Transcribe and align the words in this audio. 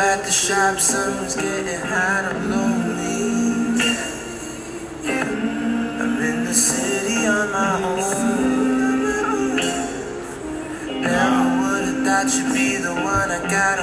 at 0.00 0.24
the 0.24 0.30
shop, 0.30 0.78
someone's 0.80 1.36
getting 1.36 1.78
hot, 1.78 2.24
I'm 2.24 2.50
lonely. 2.50 3.80
I'm 6.00 6.22
in 6.22 6.44
the 6.44 6.54
city 6.54 7.26
on 7.26 7.52
my 7.52 7.74
own. 7.84 7.96
Never 11.02 11.42
would've 11.60 12.00
thought 12.04 12.28
you'd 12.34 12.52
be 12.54 12.76
the 12.76 12.94
one 12.94 13.30
I 13.30 13.40
gotta 13.50 13.79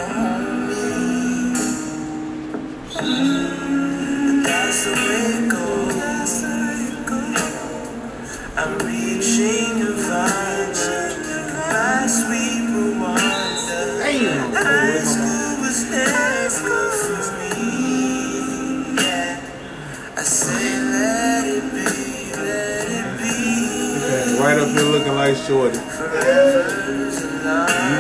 Shorty. 25.48 25.78
You 25.78 25.84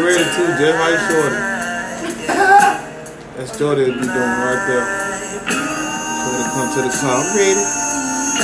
ready 0.03 0.27
too, 0.35 0.47
just 0.59 0.75
like 0.83 0.99
Shorty. 1.07 1.39
That's 3.37 3.51
Shorty 3.57 3.83
will 3.83 3.93
be 3.93 3.99
doing 4.01 4.11
right 4.11 4.67
there. 4.67 4.85
Shorty 6.27 6.43
come 6.51 6.67
to 6.75 6.81
the 6.83 6.91
car. 6.99 7.23
I'm 7.23 7.31
ready. 7.37 7.63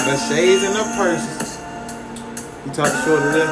Got 0.07 0.19
shades 0.29 0.63
and 0.63 0.73
her 0.77 0.87
purses. 0.95 1.51
You 2.65 2.71
talk 2.71 2.87
to 2.87 2.99
Shorty 3.03 3.27
there? 3.33 3.51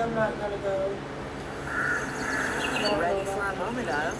I'm 0.00 0.14
not 0.14 0.32
gonna 0.40 0.56
go. 0.64 0.96
Ready 2.98 3.24
for 3.26 3.36
a 3.36 3.56
moment 3.56 3.88
of 3.90 4.16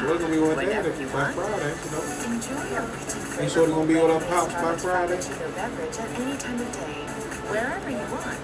Shorty 0.00 0.18
gonna 0.18 0.34
be 0.34 0.38
with 0.42 0.56
Whenever 0.56 0.90
daddy 0.90 1.02
you 1.02 1.06
by. 1.06 1.30
Friday, 1.30 1.70
you 1.70 1.90
know. 1.94 2.02
enjoy 2.34 2.66
our 2.74 2.86
pretty 2.90 3.46
Ain't 3.46 3.54
gonna 3.54 3.86
be 3.86 3.94
with 3.94 4.10
her 4.10 4.26
pops 4.26 4.54
by 4.54 4.74
Friday? 4.74 5.16
Frappuccino 5.22 5.54
beverage 5.54 5.98
at 6.02 6.10
any 6.18 6.36
time 6.36 6.58
of 6.58 6.72
day, 6.74 7.06
wherever 7.46 7.90
you 7.90 8.06
want. 8.10 8.42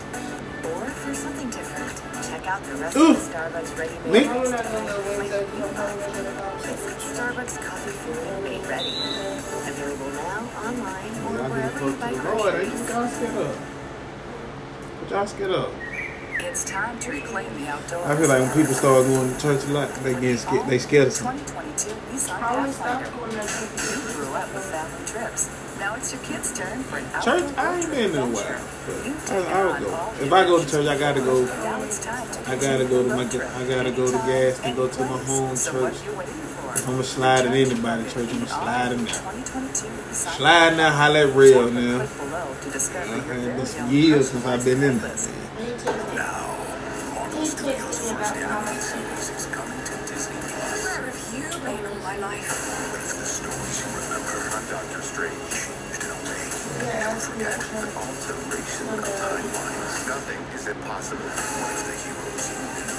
Or 0.70 0.86
for 0.94 1.10
something 1.12 1.50
different, 1.50 1.90
check 2.22 2.46
out 2.46 2.62
the 2.62 2.74
rest 2.78 2.96
Ooh. 2.96 3.10
of 3.10 3.18
the 3.18 3.26
Starbucks 3.34 3.74
Me? 3.74 3.82
ready-made 3.82 4.26
I'm 4.30 4.46
drinks 4.46 4.50
not 4.50 4.62
gonna 4.62 4.86
go 4.86 5.02
today. 5.02 5.18
Wednesday 5.18 5.42
because 5.42 5.58
I'm 5.58 5.74
probably 5.74 6.06
gonna 6.06 6.22
go 6.22 6.54
to 6.54 6.70
It's 6.70 7.02
Starbucks 7.18 7.56
coffee 7.66 7.90
feeling 7.98 8.42
made 8.46 8.62
ready. 8.70 8.94
Available 9.66 10.10
now, 10.14 10.38
online, 10.54 11.14
or 11.26 11.50
wherever 11.50 11.82
you 11.82 11.96
buy 11.98 12.14
the 12.14 12.20
groceries. 12.22 12.78
you? 12.78 12.94
Y'all 12.94 13.10
scared 13.10 13.42
up. 13.42 13.58
Y'all 15.10 15.26
scared 15.26 15.50
up. 15.50 15.79
It's 16.42 16.64
time 16.64 16.98
to 17.00 17.10
reclaim 17.10 17.52
the 17.60 17.68
outdoors. 17.68 18.06
I 18.06 18.16
feel 18.16 18.28
like 18.28 18.40
when 18.40 18.52
people 18.56 18.74
start 18.74 19.06
going 19.06 19.32
to 19.34 19.40
church 19.40 19.64
a 19.64 19.72
lot, 19.72 19.94
they 20.02 20.18
get 20.20 20.38
scared. 20.38 20.66
They 20.68 20.78
scared 20.78 21.06
of 21.08 21.12
something. 21.12 21.38
2022 21.46 21.90
Nissan 22.12 22.40
Pathfinder. 22.40 23.06
You 23.06 24.14
grew 24.14 24.34
up 24.34 24.54
with 24.54 24.64
family 24.64 25.06
trips. 25.06 25.50
Now 25.78 25.94
it's 25.96 26.12
your 26.12 26.22
kids' 26.22 26.52
turn 26.56 26.82
for 26.84 26.98
an 26.98 27.04
Church, 27.22 27.56
I 27.56 27.80
ain't 27.80 27.90
been 27.90 28.10
in 28.10 28.16
a 28.16 28.26
while. 28.26 28.60
You 29.04 29.14
But 29.14 29.26
take 29.26 29.46
I, 29.46 29.60
I 29.60 29.80
would 29.80 29.88
go. 29.88 30.24
If 30.24 30.32
I 30.32 30.44
go 30.44 30.62
to 30.62 30.70
church, 30.70 30.86
I 30.86 30.98
gotta 30.98 31.20
go. 31.20 31.44
Now 31.44 31.82
it's 31.82 32.04
time 32.04 32.30
to 32.30 32.50
I 32.50 32.56
gotta 32.56 32.84
go 32.84 33.02
to 33.02 33.08
my. 33.08 33.24
I 33.24 33.68
gotta 33.68 33.90
go 33.90 34.06
to 34.06 34.18
gas 34.28 34.60
and 34.64 34.76
go 34.76 34.88
to 34.88 35.00
my 35.00 35.18
home 35.24 35.56
church. 35.56 35.72
what 35.72 36.04
you 36.04 36.12
waiting 36.18 36.34
for? 36.34 36.72
If 36.74 36.88
I'm 36.88 37.00
a 37.00 37.02
slide 37.04 37.46
in 37.46 37.52
anybody 37.52 38.04
church, 38.04 38.28
I'm 38.28 38.40
gonna 38.40 38.46
slide 38.46 38.92
in 38.92 39.04
there. 39.04 39.14
2022 39.14 40.14
Slide 40.14 40.76
now, 40.76 40.90
holla 40.90 41.28
at 41.28 41.34
real 41.34 41.70
now. 41.70 42.04
click 42.04 42.16
below 42.18 42.54
to 42.60 42.98
I 42.98 43.04
your 43.06 43.20
had 43.22 43.66
very 43.66 43.90
years 43.90 44.30
since 44.30 44.44
I've 44.44 44.64
been 44.64 44.82
in 44.82 44.98
there. 44.98 45.16
Alteration 58.90 59.70
of. 59.76 60.06
Nothing 60.06 60.42
is 60.54 60.66
impossible. 60.68 61.30
One 61.60 61.74
of 61.76 61.84
the 61.86 61.94
heroes 61.94 62.50
you 62.50 62.58
knew 62.58 62.92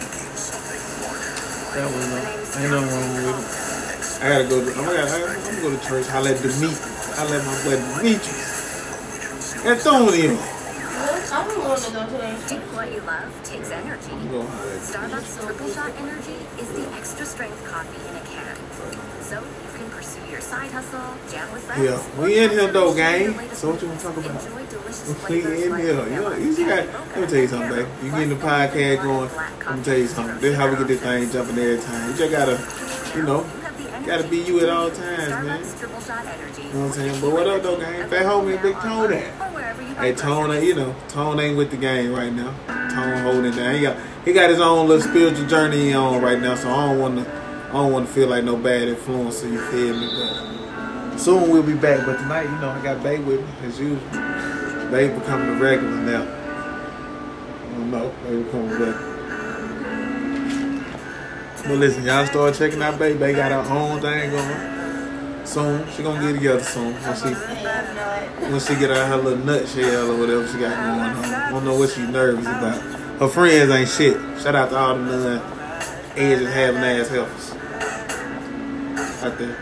became 0.00 0.36
something 0.36 0.84
larger 1.02 1.36
That 1.74 1.88
life. 1.88 1.94
one, 1.94 2.12
uh, 2.12 2.60
ain't 2.60 2.70
nothing 2.70 2.90
wrong 2.90 3.14
with 3.14 3.28
it. 3.28 4.22
I 4.22 4.28
gotta 4.30 4.44
go. 4.48 4.64
To, 4.64 4.70
I'm, 4.78 4.84
gonna, 4.86 5.02
I'm 5.02 5.44
gonna 5.44 5.60
go 5.62 5.70
to 5.76 5.80
church. 5.86 6.06
Holla 6.08 6.30
at 6.32 6.42
Demeet. 6.42 6.78
Holla 7.16 7.36
at 7.38 7.44
my 7.44 7.54
boy 7.64 7.76
Demetrius. 7.76 8.60
Antonio. 9.66 10.32
Look, 10.32 11.32
I'm 11.32 11.48
going 11.48 11.60
going 11.66 11.82
to 11.82 11.90
go 11.92 12.06
today. 12.06 12.36
Do 12.48 12.56
what 12.76 12.92
you 12.92 13.00
love 13.02 13.42
takes 13.44 13.70
energy. 13.70 14.12
You 14.12 14.30
know 14.30 14.42
how 14.46 14.64
that 14.64 14.80
Starbucks 14.80 15.40
Triple 15.42 15.68
Shot 15.70 15.92
Energy 15.98 16.38
is 16.60 16.68
the 16.72 16.86
extra 16.94 17.26
strength 17.26 17.64
coffee 17.66 17.98
in 18.08 18.16
a 18.16 18.20
can. 18.24 18.56
So 19.22 19.40
you 19.40 19.70
can 19.73 19.73
pursue 20.04 20.30
your 20.30 20.40
side 20.40 20.70
hustle, 20.70 21.00
jam 21.30 21.50
with 21.52 21.62
friends. 21.62 21.82
Yeah, 21.82 22.20
we 22.20 22.38
in 22.38 22.50
here 22.50 22.70
though, 22.70 22.94
gang. 22.94 23.32
So 23.54 23.70
what 23.70 23.80
you 23.80 23.88
wanna 23.88 24.00
talk 24.00 24.16
about? 24.16 24.42
We 25.28 25.42
in 25.42 25.56
here. 25.56 26.08
You 26.08 26.20
know, 26.20 26.36
you 26.36 26.52
see 26.52 26.64
that? 26.64 26.86
Let 26.86 27.20
me 27.20 27.26
tell 27.26 27.38
you 27.38 27.48
something, 27.48 27.68
babe. 27.68 27.88
You 28.02 28.10
getting 28.10 28.28
the 28.28 28.36
podcast 28.36 29.02
going. 29.02 29.30
Let 29.66 29.78
me 29.78 29.84
tell 29.84 29.98
you 29.98 30.06
something. 30.06 30.36
This 30.36 30.52
is 30.52 30.56
how 30.56 30.70
we 30.70 30.76
get 30.76 30.86
this 30.86 31.00
thing 31.00 31.30
jumping 31.30 31.58
every 31.58 31.78
time. 31.78 32.10
You 32.10 32.16
just 32.16 32.30
gotta, 32.30 33.16
you 33.16 33.22
know, 33.24 33.44
gotta 34.06 34.28
be 34.28 34.38
you 34.38 34.60
at 34.60 34.68
all 34.68 34.90
times, 34.90 35.30
man. 35.30 35.62
Starbucks 35.62 35.78
Triple 35.78 36.00
Shot 36.00 36.26
Energy. 36.26 36.62
You 36.62 36.68
know 36.68 36.80
what 36.80 36.86
I'm 36.86 36.92
saying? 36.92 37.20
But 37.20 37.32
what 37.32 37.46
up 37.48 37.62
though, 37.62 37.78
gang? 37.78 38.08
Fat 38.08 38.26
homie 38.26 38.62
Big 38.62 38.76
Tone 38.76 39.12
at. 39.12 39.98
Hey, 39.98 40.14
Tone, 40.14 40.64
you 40.64 40.74
know, 40.74 40.94
Tone 41.08 41.40
ain't 41.40 41.56
with 41.56 41.70
the 41.70 41.76
game 41.76 42.12
right 42.12 42.32
now. 42.32 42.54
Tone 42.88 43.18
holding 43.22 43.52
down. 43.52 43.74
He 43.74 43.82
got 43.82 43.96
he 44.24 44.32
got 44.32 44.48
his 44.48 44.60
own 44.60 44.86
little 44.86 45.02
spiritual 45.02 45.46
journey 45.46 45.92
on 45.92 46.22
right 46.22 46.40
now, 46.40 46.54
so 46.54 46.70
I 46.70 46.86
don't 46.86 47.00
want 47.00 47.24
to 47.24 47.43
don't 47.82 47.92
want 47.92 48.06
to 48.06 48.12
feel 48.12 48.28
like 48.28 48.44
no 48.44 48.56
bad 48.56 48.86
influence. 48.86 49.38
So 49.38 49.48
you 49.48 49.58
feel 49.66 49.98
me? 49.98 50.08
But 51.10 51.18
soon 51.18 51.50
we'll 51.50 51.64
be 51.64 51.74
back. 51.74 52.06
But 52.06 52.18
tonight, 52.18 52.44
you 52.44 52.56
know, 52.60 52.70
I 52.70 52.80
got 52.80 53.02
Babe 53.02 53.26
with 53.26 53.40
me 53.40 53.48
as 53.64 53.80
usual. 53.80 53.98
Babe 54.92 55.18
becoming 55.18 55.48
a 55.48 55.60
regular 55.60 55.90
now. 55.90 56.22
I 56.22 57.72
don't 57.72 57.90
know, 57.90 58.14
Babe 58.22 58.44
becoming 58.44 58.70
a 58.70 58.78
regular. 58.78 59.10
But 61.66 61.78
listen, 61.78 62.04
y'all 62.04 62.26
start 62.26 62.54
checking 62.54 62.80
out 62.80 62.96
Babe. 62.96 63.18
Babe 63.18 63.34
got 63.34 63.50
her 63.50 63.74
own 63.74 64.00
thing 64.00 64.30
going. 64.30 65.44
Soon, 65.44 65.90
she 65.90 66.04
gonna 66.04 66.20
get 66.20 66.34
together 66.34 66.62
soon. 66.62 66.94
When 66.94 67.16
she 67.16 67.34
when 68.52 68.60
she 68.60 68.76
get 68.76 68.92
out 68.92 69.08
her 69.08 69.16
little 69.16 69.44
nutshell 69.44 70.12
or 70.12 70.18
whatever 70.18 70.46
she 70.46 70.58
got 70.58 70.76
going 70.76 71.00
on. 71.00 71.34
I 71.34 71.50
don't 71.50 71.64
know 71.64 71.76
what 71.76 71.90
she 71.90 72.02
nervous 72.02 72.46
about. 72.46 72.80
Her 73.18 73.28
friends 73.28 73.70
ain't 73.70 73.88
shit. 73.88 74.16
Shout 74.40 74.54
out 74.54 74.70
to 74.70 74.76
all 74.76 74.94
the 74.94 75.02
nun 75.02 75.42
edges 76.16 76.52
having 76.54 76.84
ass 76.84 77.08
helpers 77.08 77.53
out 79.24 79.38
there. 79.38 79.56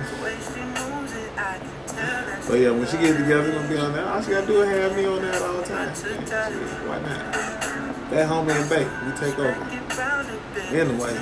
But 2.48 2.58
yeah, 2.58 2.70
when 2.70 2.86
she 2.86 2.98
get 2.98 3.16
together, 3.16 3.44
we 3.44 3.52
gonna 3.52 3.68
be 3.68 3.78
on 3.78 3.92
that. 3.92 4.06
All 4.08 4.22
she 4.22 4.30
gotta 4.32 4.46
do 4.46 4.62
is 4.62 4.68
have 4.68 4.96
me 4.96 5.06
on 5.06 5.22
that 5.22 5.40
all 5.40 5.56
the 5.58 5.62
time. 5.62 5.86
Man, 5.86 5.94
shit, 5.94 6.18
why 6.88 6.98
not? 7.00 7.32
That 8.10 8.28
homie 8.28 8.50
and 8.50 8.68
babe, 8.68 8.90
we 9.06 9.12
take 9.12 9.38
over. 9.38 9.54
Anyway, 10.74 11.14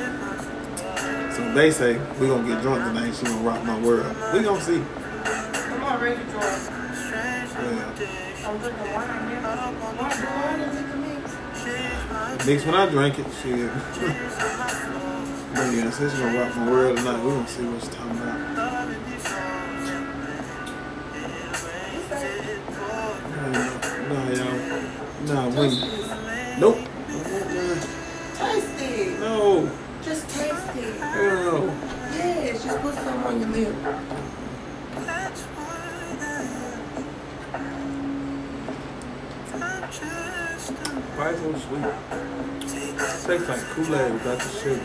so 1.35 1.53
they 1.53 1.71
say 1.71 1.99
we 2.19 2.29
gonna 2.29 2.49
get 2.49 2.63
drunk 2.63 2.83
tonight. 2.83 3.15
She 3.15 3.27
gonna 3.27 3.43
rock 3.47 3.63
my 3.65 3.79
world. 3.81 4.17
We 4.33 4.41
gonna 4.43 4.61
see. 4.61 4.81
I'm 4.81 5.85
already 5.85 6.25
drunk. 6.31 6.71
Yeah. 7.61 7.93
I'm 8.47 8.59
drinking 8.59 8.93
wine 8.95 9.43
now. 9.43 9.71
Wine, 9.71 9.99
wine 9.99 10.61
and 10.61 10.73
liquor 10.75 10.97
mix. 10.97 12.47
Mix 12.47 12.65
when 12.65 12.75
I 12.75 12.89
drink 12.89 13.19
it, 13.19 13.27
shit. 13.43 14.97
but 15.55 15.75
yeah, 15.75 15.91
since 15.91 16.13
she 16.13 16.19
gonna 16.19 16.39
rock 16.39 16.57
my 16.57 16.71
world 16.71 16.97
tonight, 16.97 17.25
we 17.25 17.31
gonna 17.31 17.49
see 17.49 17.65
what 17.65 17.81
she's 17.81 17.91
talking 17.91 18.13
about. 18.13 18.39
Nah, 24.09 24.29
y'all. 24.31 24.57
Nah, 25.27 25.49
when. 25.57 25.71
Nope. 26.61 26.79
Taste 28.35 28.81
it. 28.81 29.21
No. 29.21 29.71
Just 30.03 30.29
taste 30.31 30.77
it. 30.77 31.01
Hell 31.01 31.45
no. 31.45 31.59
Yes, 32.17 32.65
just 32.65 32.79
put 32.81 32.95
some 32.95 33.25
on 33.25 33.41
your 33.41 33.49
lip. 33.51 33.75
Why 41.17 41.35
so 41.35 41.53
sweet? 41.59 42.60
Tastes 43.01 43.49
like 43.49 43.61
Kool-Aid 43.71 44.13
without 44.13 44.39
the 44.39 44.49
sugar. 44.49 44.81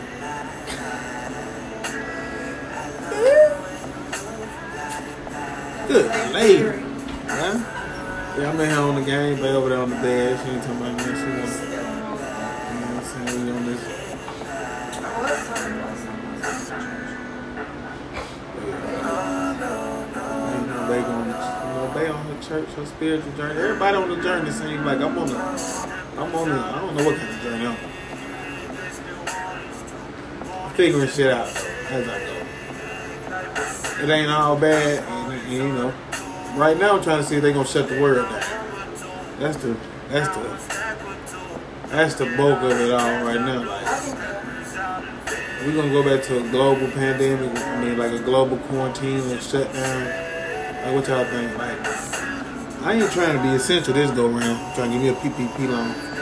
Good 5.88 6.32
lady. 6.32 6.82
Huh? 7.26 7.54
Yeah, 8.38 8.50
I'm 8.50 8.60
in 8.60 8.68
here 8.68 8.78
on 8.78 8.94
the 8.94 9.02
game, 9.02 9.36
babe 9.36 9.54
over 9.54 9.68
there 9.68 9.78
on 9.78 9.90
the 9.90 9.96
bed. 9.96 10.38
She 10.44 10.50
ain't 10.50 10.62
talking 10.62 10.76
about 10.76 10.96
nothing. 10.96 11.16
She 11.16 11.22
want, 11.22 11.36
you 11.36 11.68
know 12.80 12.92
what 12.92 13.04
I'm 13.04 13.26
saying? 13.26 13.44
We 13.44 13.50
on 13.52 13.64
this. 13.66 13.82
They 20.86 21.00
they 21.96 22.08
on 22.08 22.24
her 22.26 22.38
church, 22.42 22.68
her 22.74 22.86
spiritual 22.86 23.32
journey. 23.32 23.58
Everybody 23.60 23.96
on 23.96 24.08
the 24.08 24.16
journey 24.22 24.50
seems 24.50 24.84
like 24.84 25.00
I'm 25.00 25.18
on 25.18 25.28
the, 25.28 25.38
I'm 25.38 26.34
on 26.34 26.48
the, 26.48 26.54
I 26.54 26.80
don't 26.80 26.94
know 26.94 27.04
what 27.04 27.16
kind 27.16 27.30
of 27.30 27.40
journey 27.42 27.66
I'm 27.66 27.72
on. 27.72 27.95
Figuring 30.76 31.08
shit 31.08 31.32
out 31.32 31.48
as 31.88 32.06
I 32.06 32.18
go. 32.18 34.04
It 34.04 34.10
ain't 34.10 34.30
all 34.30 34.56
bad, 34.58 35.02
and, 35.02 35.32
and, 35.32 35.50
you 35.50 35.66
know, 35.68 35.90
right 36.54 36.78
now 36.78 36.96
I'm 36.96 37.02
trying 37.02 37.22
to 37.22 37.24
see 37.24 37.36
if 37.36 37.42
they 37.42 37.54
gonna 37.54 37.66
shut 37.66 37.88
the 37.88 37.98
world 37.98 38.28
down. 38.28 38.42
That's 39.40 39.56
the, 39.56 39.74
that's 40.10 40.28
the, 40.36 40.42
that's 41.88 42.14
the 42.16 42.26
bulk 42.36 42.60
of 42.60 42.72
it 42.72 42.92
all 42.92 43.24
right 43.24 43.40
now. 43.40 43.64
Like, 43.64 43.86
we 45.66 45.72
gonna 45.72 45.90
go 45.90 46.02
back 46.02 46.22
to 46.26 46.44
a 46.44 46.50
global 46.50 46.90
pandemic. 46.90 47.58
I 47.58 47.82
mean, 47.82 47.96
like 47.96 48.12
a 48.12 48.18
global 48.22 48.58
quarantine 48.58 49.20
or 49.32 49.40
shutdown. 49.40 50.04
Like, 50.84 50.94
what 50.94 51.08
y'all 51.08 51.24
think? 51.24 51.56
Like, 51.56 51.78
I 52.82 52.92
ain't 52.92 53.10
trying 53.12 53.34
to 53.34 53.42
be 53.42 53.48
essential 53.54 53.94
this 53.94 54.10
go 54.10 54.28
round. 54.28 54.74
Trying 54.74 54.92
to 54.92 54.98
give 54.98 55.02
me 55.02 55.08
a 55.08 55.14
PPP 55.14 55.70
loan. 55.70 56.15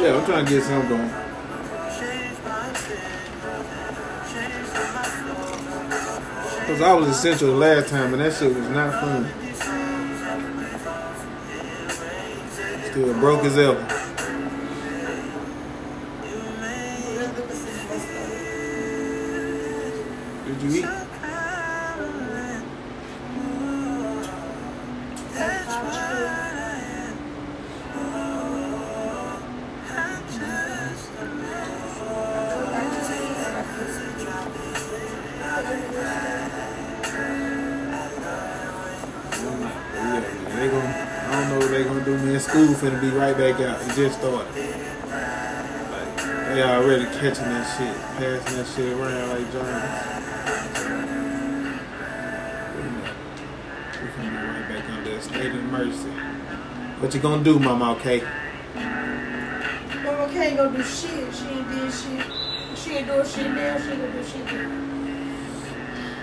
Yeah, 0.00 0.16
I'm 0.16 0.24
trying 0.24 0.44
to 0.46 0.50
get 0.50 0.62
something 0.62 0.88
going. 0.90 1.10
Cause 6.68 6.82
I 6.82 6.92
was 6.94 7.08
essential 7.08 7.48
the 7.48 7.56
last 7.56 7.88
time, 7.88 8.12
and 8.12 8.22
that 8.22 8.32
shit 8.32 8.54
was 8.54 8.68
not 8.68 8.92
fun. 9.00 9.28
Still 12.90 13.12
broke 13.18 13.42
as 13.42 13.58
ever. 13.58 13.82
Did 20.46 20.62
you 20.62 20.80
eat? 20.80 20.97
Back 43.38 43.60
out. 43.60 43.80
It 43.80 43.94
just 43.94 44.18
started. 44.18 44.50
Like 45.06 46.16
they 46.48 46.60
already 46.60 47.04
catching 47.04 47.44
that 47.44 47.78
shit, 47.78 47.94
passing 48.18 48.56
that 48.56 48.66
shit 48.66 48.92
around 48.98 49.28
like 49.28 49.52
germs. 49.52 50.18
We're 53.94 54.10
gonna 54.16 54.30
be 54.30 54.36
right 54.44 54.68
back 54.68 54.90
under 54.90 55.10
a 55.12 55.20
state 55.22 55.54
of 55.54 55.62
mercy. 55.62 56.10
What 56.98 57.14
you 57.14 57.20
gonna 57.20 57.44
do, 57.44 57.60
Mama? 57.60 57.92
Okay. 57.92 58.24
Mama 58.74 60.28
can't 60.32 60.56
go 60.56 60.72
do 60.72 60.82
shit. 60.82 61.32
She 61.32 61.44
ain't 61.46 61.70
did 61.70 61.92
shit. 61.92 62.26
She 62.76 62.90
ain't 62.96 63.06
doing 63.06 63.24
shit 63.24 63.52
now. 63.52 63.78
She 63.78 63.90
ain't 63.90 64.00
gonna 64.00 64.12
do 64.14 64.24
shit. 64.24 64.46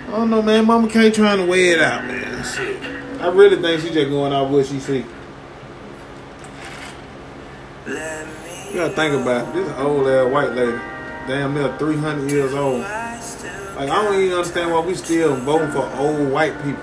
I 0.06 0.10
don't 0.10 0.28
know, 0.28 0.42
man. 0.42 0.66
Mama 0.66 0.86
can't 0.90 1.14
trying 1.14 1.38
to 1.38 1.46
weigh 1.46 1.70
it 1.70 1.80
out, 1.80 2.04
man. 2.04 2.44
Shit. 2.44 2.76
I 3.22 3.28
really 3.28 3.56
think 3.56 3.80
she 3.80 3.88
just 3.88 4.10
going 4.10 4.34
out 4.34 4.50
what 4.50 4.66
she 4.66 4.78
see. 4.80 5.06
You 7.86 7.92
gotta 8.74 8.94
think 8.94 9.14
about 9.14 9.48
it. 9.48 9.54
This 9.54 9.78
old 9.78 10.08
ass 10.08 10.32
white 10.32 10.52
lady, 10.52 10.76
damn 11.28 11.54
near 11.54 11.76
300 11.78 12.30
years 12.30 12.52
old. 12.52 12.80
Like, 12.80 13.90
I 13.90 14.02
don't 14.02 14.20
even 14.20 14.32
understand 14.36 14.72
why 14.72 14.80
we 14.80 14.94
still 14.94 15.36
voting 15.36 15.70
for 15.70 15.88
old 15.96 16.32
white 16.32 16.56
people 16.64 16.82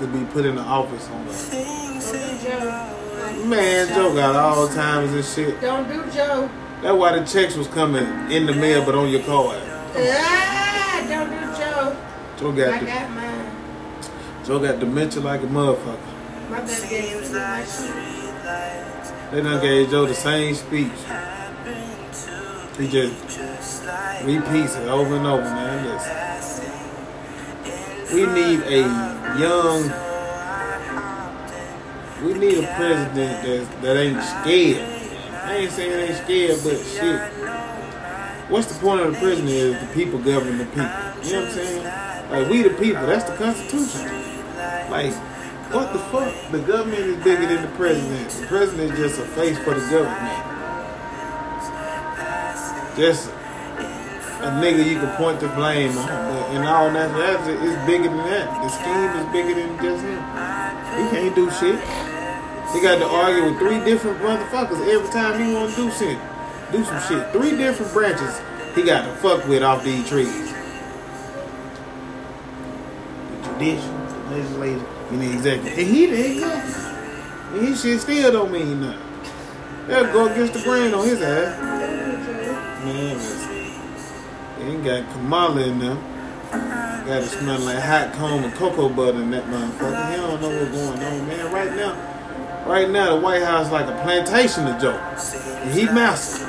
to 0.00 0.06
be 0.08 0.24
put 0.32 0.44
in 0.44 0.56
the 0.56 0.62
office 0.62 1.08
on 1.08 1.28
us. 1.28 1.50
Don't 1.50 2.00
do 2.00 2.48
Joe. 2.48 3.46
Man, 3.46 3.88
Joe 3.88 4.14
got 4.14 4.34
all 4.34 4.66
times 4.68 5.12
and 5.12 5.24
shit. 5.24 5.60
Don't 5.60 5.86
do 5.88 6.10
Joe. 6.10 6.50
That's 6.82 6.96
why 6.96 7.18
the 7.18 7.24
checks 7.24 7.54
was 7.54 7.68
coming 7.68 8.04
in 8.32 8.46
the 8.46 8.54
mail 8.54 8.84
but 8.84 8.94
on 8.94 9.08
your 9.08 9.22
card. 9.22 9.60
Ah, 9.94 11.06
don't 11.08 11.30
do 11.30 11.40
Joe. 11.56 11.96
Joe 12.38 12.52
I 12.52 12.70
got 12.70 12.80
the, 12.80 12.86
got 12.86 13.10
mine. 13.10 13.50
Joe 14.44 14.58
got 14.58 14.80
dementia 14.80 15.20
like 15.20 15.42
a 15.42 15.46
motherfucker. 15.46 16.50
My 16.50 16.60
baby 16.62 16.88
gave 16.88 17.30
me. 17.30 18.89
They 19.30 19.42
done 19.42 19.60
gave 19.62 19.90
Joe 19.90 20.06
the 20.06 20.14
same 20.14 20.54
speech. 20.56 20.90
He 22.76 22.88
just 22.88 23.14
repeats 24.24 24.74
it 24.74 24.88
over 24.88 25.14
and 25.14 25.26
over, 25.26 25.42
man. 25.42 25.86
Listen. 25.86 26.16
We 28.12 28.26
need 28.26 28.60
a 28.62 28.80
young. 29.38 29.82
We 32.24 32.34
need 32.34 32.64
a 32.64 32.74
president 32.74 33.14
that 33.14 33.82
that 33.82 33.96
ain't 33.96 34.20
scared. 34.20 34.82
I 35.44 35.56
ain't 35.58 35.70
saying 35.70 36.08
ain't 36.08 36.24
scared, 36.24 36.58
but 36.64 36.76
shit. 36.84 37.20
What's 38.50 38.66
the 38.66 38.80
point 38.80 39.02
of 39.02 39.12
the 39.12 39.18
president 39.20 39.50
is 39.50 39.80
the 39.80 39.94
people 39.94 40.18
govern 40.18 40.58
the 40.58 40.64
people. 40.64 40.82
You 41.22 41.32
know 41.34 41.42
what 41.42 41.48
I'm 41.48 41.50
saying? 41.52 41.84
Like 42.30 42.48
we 42.50 42.62
the 42.62 42.70
people. 42.70 43.06
That's 43.06 43.30
the 43.30 43.36
Constitution. 43.36 44.08
Like 44.90 45.14
what 45.72 45.92
the 45.92 45.98
fuck? 45.98 46.34
The 46.50 46.58
government 46.60 47.00
is 47.00 47.22
bigger 47.22 47.46
than 47.46 47.62
the 47.62 47.76
president. 47.76 48.30
The 48.30 48.46
president 48.46 48.92
is 48.92 48.98
just 48.98 49.20
a 49.20 49.24
face 49.34 49.58
for 49.58 49.74
the 49.74 49.80
government. 49.90 50.46
Just 52.96 53.30
a 54.40 54.50
nigga 54.58 54.84
you 54.84 54.98
can 54.98 55.14
point 55.16 55.38
the 55.38 55.48
blame 55.48 55.96
on. 55.96 56.06
But 56.08 56.50
in 56.56 56.62
all 56.62 56.90
naturality, 56.90 57.54
it's 57.62 57.86
bigger 57.86 58.08
than 58.08 58.16
that. 58.18 58.50
The 58.62 58.68
scheme 58.68 59.10
is 59.14 59.32
bigger 59.32 59.54
than 59.54 59.76
just 59.78 60.02
him. 60.02 60.18
He 60.98 61.10
can't 61.14 61.34
do 61.34 61.50
shit. 61.52 61.78
He 62.74 62.80
got 62.80 62.98
to 62.98 63.06
argue 63.06 63.44
with 63.44 63.58
three 63.58 63.78
different 63.84 64.18
motherfuckers 64.20 64.86
every 64.88 65.10
time 65.10 65.40
he 65.40 65.54
want 65.54 65.70
to 65.70 65.76
do 65.76 65.90
shit. 65.92 66.18
Do 66.72 66.84
some 66.84 67.00
shit. 67.02 67.32
Three 67.32 67.56
different 67.56 67.92
branches 67.92 68.40
he 68.74 68.82
got 68.82 69.04
to 69.04 69.12
fuck 69.16 69.46
with 69.46 69.62
off 69.62 69.84
these 69.84 70.08
trees. 70.08 70.52
The 73.32 73.58
judicial, 73.58 73.92
the 74.30 74.99
legislature, 75.10 75.14
and 75.14 75.20
the 75.20 75.32
executive. 75.32 75.78
And 75.78 75.88
he 75.88 76.06
the 76.06 76.30
executive. 76.32 76.86
And 77.52 77.68
his 77.68 77.82
shit 77.82 78.00
still 78.00 78.32
don't 78.32 78.52
mean 78.52 78.80
nothing. 78.80 79.06
They'll 79.86 80.12
go 80.12 80.26
against 80.26 80.54
the 80.54 80.62
grain 80.62 80.94
on 80.94 81.06
his 81.06 81.20
ass. 81.20 81.58
Man, 82.84 83.16
listen. 83.16 83.50
Ain't 84.60 84.84
got 84.84 85.12
Kamala 85.12 85.62
in 85.62 85.78
them. 85.78 85.98
Got 86.50 87.22
it 87.22 87.28
smelling 87.28 87.64
like 87.64 87.78
hot 87.78 88.12
comb 88.12 88.44
and 88.44 88.54
cocoa 88.54 88.88
butter 88.88 89.20
in 89.22 89.30
that 89.30 89.44
motherfucker. 89.44 90.10
He 90.10 90.16
don't 90.16 90.40
know 90.40 90.50
what's 90.50 90.70
going 90.70 91.02
on, 91.02 91.26
man. 91.26 91.52
Right 91.52 91.74
now, 91.74 92.66
right 92.68 92.90
now, 92.90 93.16
the 93.16 93.20
White 93.20 93.42
House 93.42 93.70
like 93.72 93.86
a 93.86 94.02
plantation 94.02 94.66
of 94.66 94.80
joke. 94.80 95.00
And 95.00 95.72
he 95.72 95.86
master. 95.86 96.46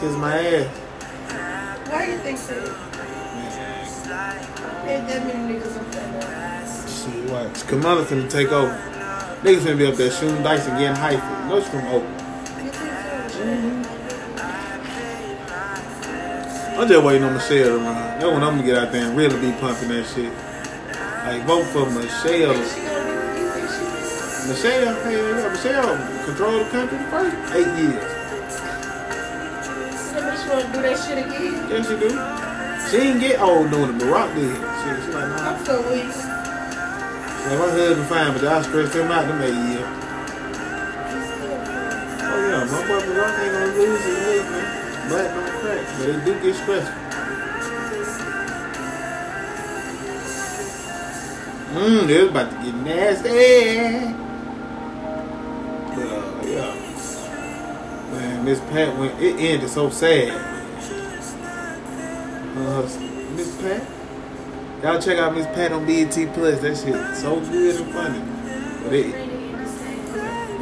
Kiss 0.00 0.16
my 0.16 0.38
ass. 0.38 0.68
Why 1.90 2.06
you 2.06 2.18
think 2.18 2.38
so? 2.38 2.54
Ain't 4.86 5.08
that 5.08 5.26
many 5.26 5.54
niggas 5.54 5.76
up 5.76 5.90
there. 5.92 6.37
Watch. 7.28 7.66
Kamala 7.66 8.04
finna 8.04 8.30
take 8.30 8.50
over. 8.52 8.72
Niggas 9.42 9.60
finna 9.60 9.78
be 9.78 9.86
up 9.86 9.94
there 9.96 10.10
shooting 10.10 10.42
dice 10.42 10.66
and 10.66 10.78
getting 10.78 10.96
hyped. 10.96 11.48
No, 11.48 11.60
from 11.60 11.86
open. 11.88 12.18
So? 13.28 13.44
I'm 16.80 16.88
just 16.88 17.04
waiting 17.04 17.24
on 17.24 17.34
Michelle 17.34 17.76
to 17.76 17.78
run. 17.78 17.94
That's 17.94 18.24
when 18.24 18.42
I'm 18.42 18.56
gonna 18.56 18.62
get 18.62 18.78
out 18.78 18.92
there 18.92 19.08
and 19.08 19.16
really 19.16 19.38
be 19.40 19.52
pumping 19.58 19.88
that 19.90 20.06
shit. 20.06 20.32
Like 21.26 21.44
vote 21.44 21.64
for 21.64 21.90
Michelle. 21.90 22.54
Think 22.54 22.66
she 22.72 22.80
gonna 22.80 23.34
do? 23.34 23.40
You 23.40 23.50
think? 23.52 24.48
Michelle, 24.48 24.94
hey, 25.04 25.12
yeah, 25.12 25.48
Michelle 25.52 26.24
control 26.24 26.58
the 26.58 26.64
country 26.70 26.98
first 27.10 27.36
eight 27.54 27.72
years. 27.82 28.04
So 30.00 30.16
much 30.22 30.42
wanna 30.48 30.72
do 30.72 30.80
that 30.82 30.96
shit 31.04 31.18
again? 31.26 31.68
Yes, 31.68 31.84
she 31.88 31.96
do. 31.98 32.08
She 32.90 32.96
didn't 33.04 33.20
get 33.20 33.40
old 33.40 33.70
doing 33.70 33.90
it, 33.90 33.98
but 33.98 34.06
Rock 34.06 34.34
did. 34.34 34.54
She, 34.54 35.04
she 35.04 35.12
like, 35.12 35.28
nah. 35.28 35.50
I'm 35.50 35.64
so 35.66 35.82
weak. 35.92 36.27
Like, 37.46 37.58
my 37.58 37.70
husband 37.70 38.06
fine, 38.08 38.32
but 38.32 38.44
I 38.44 38.62
stretched 38.62 38.94
him 38.94 39.10
out 39.10 39.26
them 39.26 39.40
eight 39.42 39.54
years. 39.54 39.88
Oh 42.20 42.38
yeah, 42.46 42.64
my 42.64 42.80
brother 42.86 43.12
Rock 43.14 43.34
ain't 43.38 43.52
gonna 43.52 43.72
lose 43.72 44.02
his 44.04 44.18
weight, 44.26 44.46
man. 44.50 44.66
Black 45.08 45.28
don't 45.34 45.52
crack, 45.60 45.82
but 45.98 46.08
it 46.08 46.24
do 46.24 46.32
get 46.42 46.54
stressful. 46.54 47.08
Mmm, 51.68 52.08
it 52.08 52.20
was 52.22 52.30
about 52.30 52.50
to 52.50 52.56
get 52.64 52.74
nasty. 52.74 53.28
But 55.94 56.08
uh, 56.12 56.18
yeah, 56.44 56.72
man, 58.12 58.44
Miss 58.44 58.60
Pat 58.60 58.98
went. 58.98 59.20
It 59.22 59.36
ended 59.38 59.70
so 59.70 59.88
sad. 59.88 60.32
Uh, 62.56 62.82
Miss 63.36 63.50
Pat, 63.60 63.82
y'all 64.82 65.00
check 65.00 65.18
out 65.18 65.34
Miss 65.34 65.46
Pat 65.46 65.72
on 65.72 65.86
BET 65.86 66.10
Plus. 66.34 66.60
That 66.60 66.76
shit 66.76 67.16
so 67.16 67.40
good 67.40 67.76
and 67.80 67.92
funny. 67.92 68.20
But 68.84 68.92
it, 68.92 69.06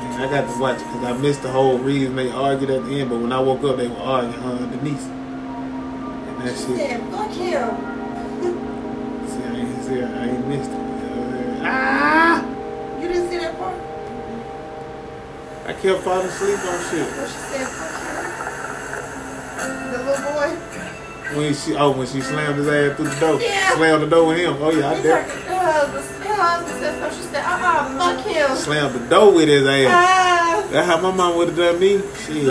Man, 0.07 0.21
I 0.21 0.31
got 0.31 0.53
to 0.53 0.61
watch 0.61 0.77
it 0.81 0.85
because 0.85 1.05
I 1.05 1.13
missed 1.19 1.43
the 1.43 1.51
whole 1.51 1.79
reason 1.79 2.17
they 2.17 2.31
argued 2.31 2.71
at 2.71 2.85
the 2.87 3.01
end. 3.01 3.11
But 3.11 3.21
when 3.21 3.33
I 3.33 3.41
woke 3.41 3.63
up, 3.65 3.77
they 3.77 3.89
were 3.89 3.97
arguing, 3.97 4.41
her 4.43 4.57
and 4.57 4.73
Denise. 4.73 5.05
And 5.05 6.41
that 6.41 6.57
She 6.57 6.65
shit, 6.67 6.77
said, 6.77 7.01
fuck 7.13 7.31
him. 7.31 7.71
see, 9.29 9.43
I 9.45 9.57
ain't, 9.57 9.85
see, 9.85 10.03
I 10.03 10.29
ain't 10.29 10.47
missed 10.49 10.71
it. 10.71 10.77
Ah! 11.69 12.45
You 13.01 13.09
didn't 13.09 13.29
see 13.29 13.39
that 13.39 13.57
part? 13.59 13.77
I 15.67 15.73
kept 15.75 16.03
falling 16.03 16.27
asleep 16.27 16.59
on 16.65 16.81
shit. 16.91 17.07
She 17.07 17.39
said, 17.53 17.69
fuck 17.69 17.93
him. 18.01 19.93
The 19.93 19.99
little 19.99 20.33
boy. 20.33 20.66
When 21.35 21.55
she, 21.55 21.75
oh, 21.75 21.91
when 21.91 22.07
she 22.07 22.21
slammed 22.21 22.57
his 22.59 22.69
ass 22.69 22.97
through 22.97 23.09
the 23.09 23.21
door, 23.21 23.41
Yeah. 23.41 23.75
slammed 23.77 24.03
the 24.03 24.07
door 24.07 24.27
with 24.29 24.39
him. 24.39 24.57
Oh 24.61 24.71
yeah, 24.71 24.91
I 24.91 24.95
He's 24.95 25.03
did. 25.03 25.11
like, 25.13 25.27
uh, 25.27 25.31
her 25.33 25.73
husband, 25.73 26.25
her 26.25 26.35
husband 26.35 26.79
said 26.79 27.01
something. 27.01 27.19
She 27.19 27.25
said, 27.29 27.45
uh-uh, 27.45 27.99
fuck 27.99 28.27
him. 28.27 28.57
Slammed 28.57 28.95
the 28.95 29.09
door 29.09 29.33
with 29.35 29.49
his 29.49 29.67
ass. 29.67 29.87
Uh. 29.87 29.91
Ah. 29.93 30.67
That's 30.71 30.87
how 30.89 31.01
my 31.01 31.11
mom 31.15 31.37
would 31.37 31.49
have 31.49 31.57
done 31.57 31.81
me. 31.81 32.01
Shit. 32.25 32.45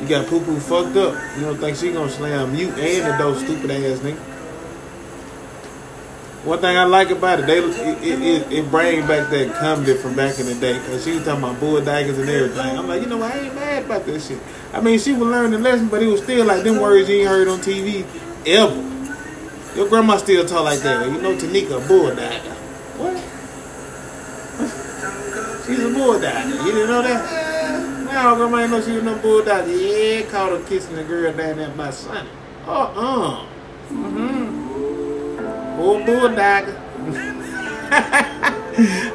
You 0.00 0.08
got 0.08 0.26
poo 0.28 0.40
poo 0.40 0.58
fucked 0.60 0.96
up. 0.96 1.14
You 1.36 1.42
don't 1.44 1.58
think 1.58 1.76
she 1.76 1.92
gonna 1.92 2.10
slam 2.10 2.54
you 2.54 2.68
and 2.70 3.12
the 3.12 3.16
door, 3.18 3.34
stupid 3.36 3.70
ass 3.70 3.98
nigga. 4.00 4.18
One 6.44 6.58
thing 6.58 6.76
I 6.78 6.84
like 6.84 7.10
about 7.10 7.40
it, 7.40 7.46
they 7.46 7.58
it, 7.58 8.02
it, 8.02 8.22
it, 8.22 8.50
it 8.52 8.70
bring 8.70 9.06
back 9.06 9.28
that 9.28 9.54
comedy 9.56 9.92
from 9.94 10.14
back 10.16 10.38
in 10.38 10.46
the 10.46 10.54
day. 10.54 10.78
Cause 10.86 11.04
she 11.04 11.12
was 11.12 11.22
talking 11.24 11.44
about 11.44 11.56
bulldaggers 11.56 12.18
and 12.18 12.30
everything. 12.30 12.78
I'm 12.78 12.88
like, 12.88 13.02
you 13.02 13.08
know? 13.08 13.20
I 13.20 13.32
ain't 13.32 13.54
mad 13.54 13.84
about 13.84 14.06
that 14.06 14.20
shit. 14.22 14.38
I 14.72 14.80
mean, 14.80 14.98
she 14.98 15.12
was 15.12 15.28
learning 15.28 15.50
the 15.50 15.58
lesson, 15.58 15.88
but 15.88 16.02
it 16.02 16.06
was 16.06 16.22
still 16.22 16.46
like 16.46 16.62
them 16.64 16.80
words 16.80 17.10
you 17.10 17.16
ain't 17.16 17.28
heard 17.28 17.46
on 17.48 17.58
TV 17.58 18.06
ever. 18.46 18.74
Your 19.76 19.86
grandma 19.90 20.16
still 20.16 20.46
talk 20.46 20.64
like 20.64 20.80
that. 20.80 21.06
You 21.06 21.20
know, 21.20 21.36
Tanika 21.36 21.76
a 21.76 21.80
bulldagger. 21.86 22.54
What? 22.96 23.16
She's 25.66 25.78
a 25.78 25.90
bulldagger. 25.90 26.56
You 26.64 26.72
didn't 26.72 26.88
know 26.88 27.02
that? 27.02 28.06
No, 28.06 28.34
grandma 28.36 28.58
ain't 28.60 28.70
know 28.70 28.80
she 28.80 28.92
was 28.92 29.02
no 29.02 29.14
bulldogger. 29.18 29.68
Yeah, 29.68 30.22
caught 30.30 30.52
her 30.52 30.62
kissing 30.66 30.96
the 30.96 31.04
girl 31.04 31.30
down 31.34 31.58
there 31.58 31.68
by 31.68 31.90
Sunny. 31.90 32.30
Uh-uh. 32.66 33.44
Mm-hmm. 33.90 34.69
Old 35.80 36.02
bulldogger. 36.02 36.76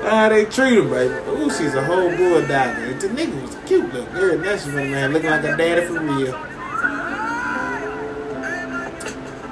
Ah, 0.08 0.30
they 0.30 0.46
treat 0.46 0.76
her, 0.76 0.84
baby. 0.84 1.14
Ooh, 1.30 1.50
she's 1.50 1.74
a 1.74 1.84
whole 1.84 2.10
bulldogger. 2.12 2.92
And 2.92 3.02
the 3.02 3.08
nigga 3.08 3.42
was 3.42 3.56
cute 3.66 3.92
girl. 3.92 4.38
Now 4.38 4.58
she 4.58 4.70
went 4.72 4.92
man 4.92 5.12
looking 5.12 5.32
like 5.32 5.44
a 5.44 5.58
daddy 5.58 5.86
for 5.88 6.00
real. 6.00 6.32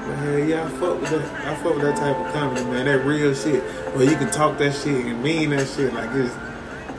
But 0.06 0.16
hell 0.18 0.40
yeah, 0.40 0.66
I 0.66 0.70
fuck 0.70 1.02
with 1.02 1.10
that. 1.10 1.48
I 1.48 1.56
fuck 1.56 1.74
with 1.74 1.82
that 1.84 1.98
type 1.98 2.16
of 2.16 2.32
comedy, 2.34 2.64
man. 2.66 2.86
That 2.86 3.04
real 3.06 3.34
shit. 3.34 3.64
Where 3.96 4.08
you 4.08 4.16
can 4.16 4.30
talk 4.30 4.60
that 4.60 4.76
shit 4.76 5.06
and 5.06 5.24
mean 5.24 5.50
that 5.52 5.68
shit 5.68 5.92
like 5.94 6.14
this. 6.14 6.32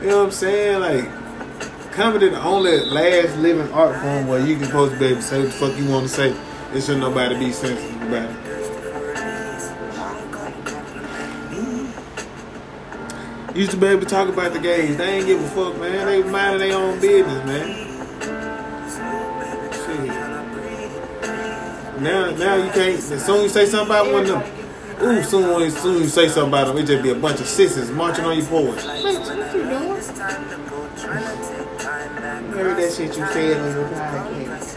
You 0.00 0.08
know 0.08 0.18
what 0.18 0.26
I'm 0.26 0.32
saying? 0.32 0.80
Like, 0.80 1.92
comedy 1.92 2.30
the 2.30 2.42
only 2.42 2.84
last 2.86 3.36
living 3.38 3.70
art 3.72 4.00
form 4.00 4.26
where 4.26 4.44
you 4.44 4.56
can 4.58 4.68
post, 4.70 4.98
to 4.98 5.22
say 5.22 5.38
what 5.38 5.46
the 5.46 5.52
fuck 5.52 5.78
you 5.78 5.88
want 5.88 6.08
to 6.08 6.12
say. 6.12 6.36
It 6.72 6.82
should 6.82 6.98
nobody 6.98 7.38
be 7.38 7.52
sensitive 7.52 8.02
about 8.02 8.30
it. 8.30 8.43
Used 13.54 13.70
to 13.70 13.76
be 13.76 13.86
able 13.86 14.00
to 14.00 14.06
talk 14.06 14.28
about 14.28 14.52
the 14.52 14.58
gays. 14.58 14.96
They 14.96 15.18
ain't 15.18 15.26
give 15.26 15.40
a 15.40 15.48
fuck, 15.50 15.78
man. 15.78 16.06
They 16.06 16.24
minding 16.24 16.68
their 16.68 16.76
own 16.76 16.98
business, 17.00 17.46
man. 17.46 17.68
Shit. 19.72 20.06
Now, 22.02 22.30
now 22.32 22.56
you 22.56 22.70
can't. 22.72 22.98
As 22.98 23.24
soon 23.24 23.36
as 23.36 23.42
you 23.44 23.48
say 23.48 23.66
something 23.66 23.86
about 23.94 24.12
one 24.12 24.22
of 24.22 24.28
them, 24.28 24.42
ooh, 25.02 25.22
soon 25.22 25.62
as 25.62 25.76
soon 25.80 25.96
as 25.96 26.02
you 26.02 26.08
say 26.08 26.26
something 26.26 26.48
about 26.48 26.66
them, 26.66 26.78
it 26.78 26.86
just 26.86 27.02
be 27.04 27.10
a 27.10 27.14
bunch 27.14 27.38
of 27.38 27.46
sissies 27.46 27.92
marching 27.92 28.24
on 28.24 28.36
your 28.36 28.46
porch. 28.46 28.78
Bitch, 28.78 29.04
what 29.04 29.54
you 29.54 29.62
doing? 29.62 30.00
Heard 32.54 32.76
that 32.76 32.92
shit 32.92 33.16
you 33.16 33.24
said 33.26 33.56
on 33.60 33.70
your 33.72 33.88
podcast. 33.88 34.74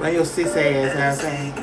Why 0.00 0.08
your 0.10 0.24
sis 0.24 0.56
ass 0.56 0.96
outside? 0.96 1.54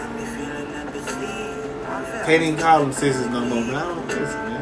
Can't 2.26 2.44
even 2.44 2.58
call 2.58 2.80
them 2.84 2.94
sissies 2.94 3.28
no 3.28 3.42
more, 3.46 3.64
but 3.66 3.76
I 3.76 3.80
don't 3.94 4.08
listen, 4.08 4.46
man. 4.46 4.57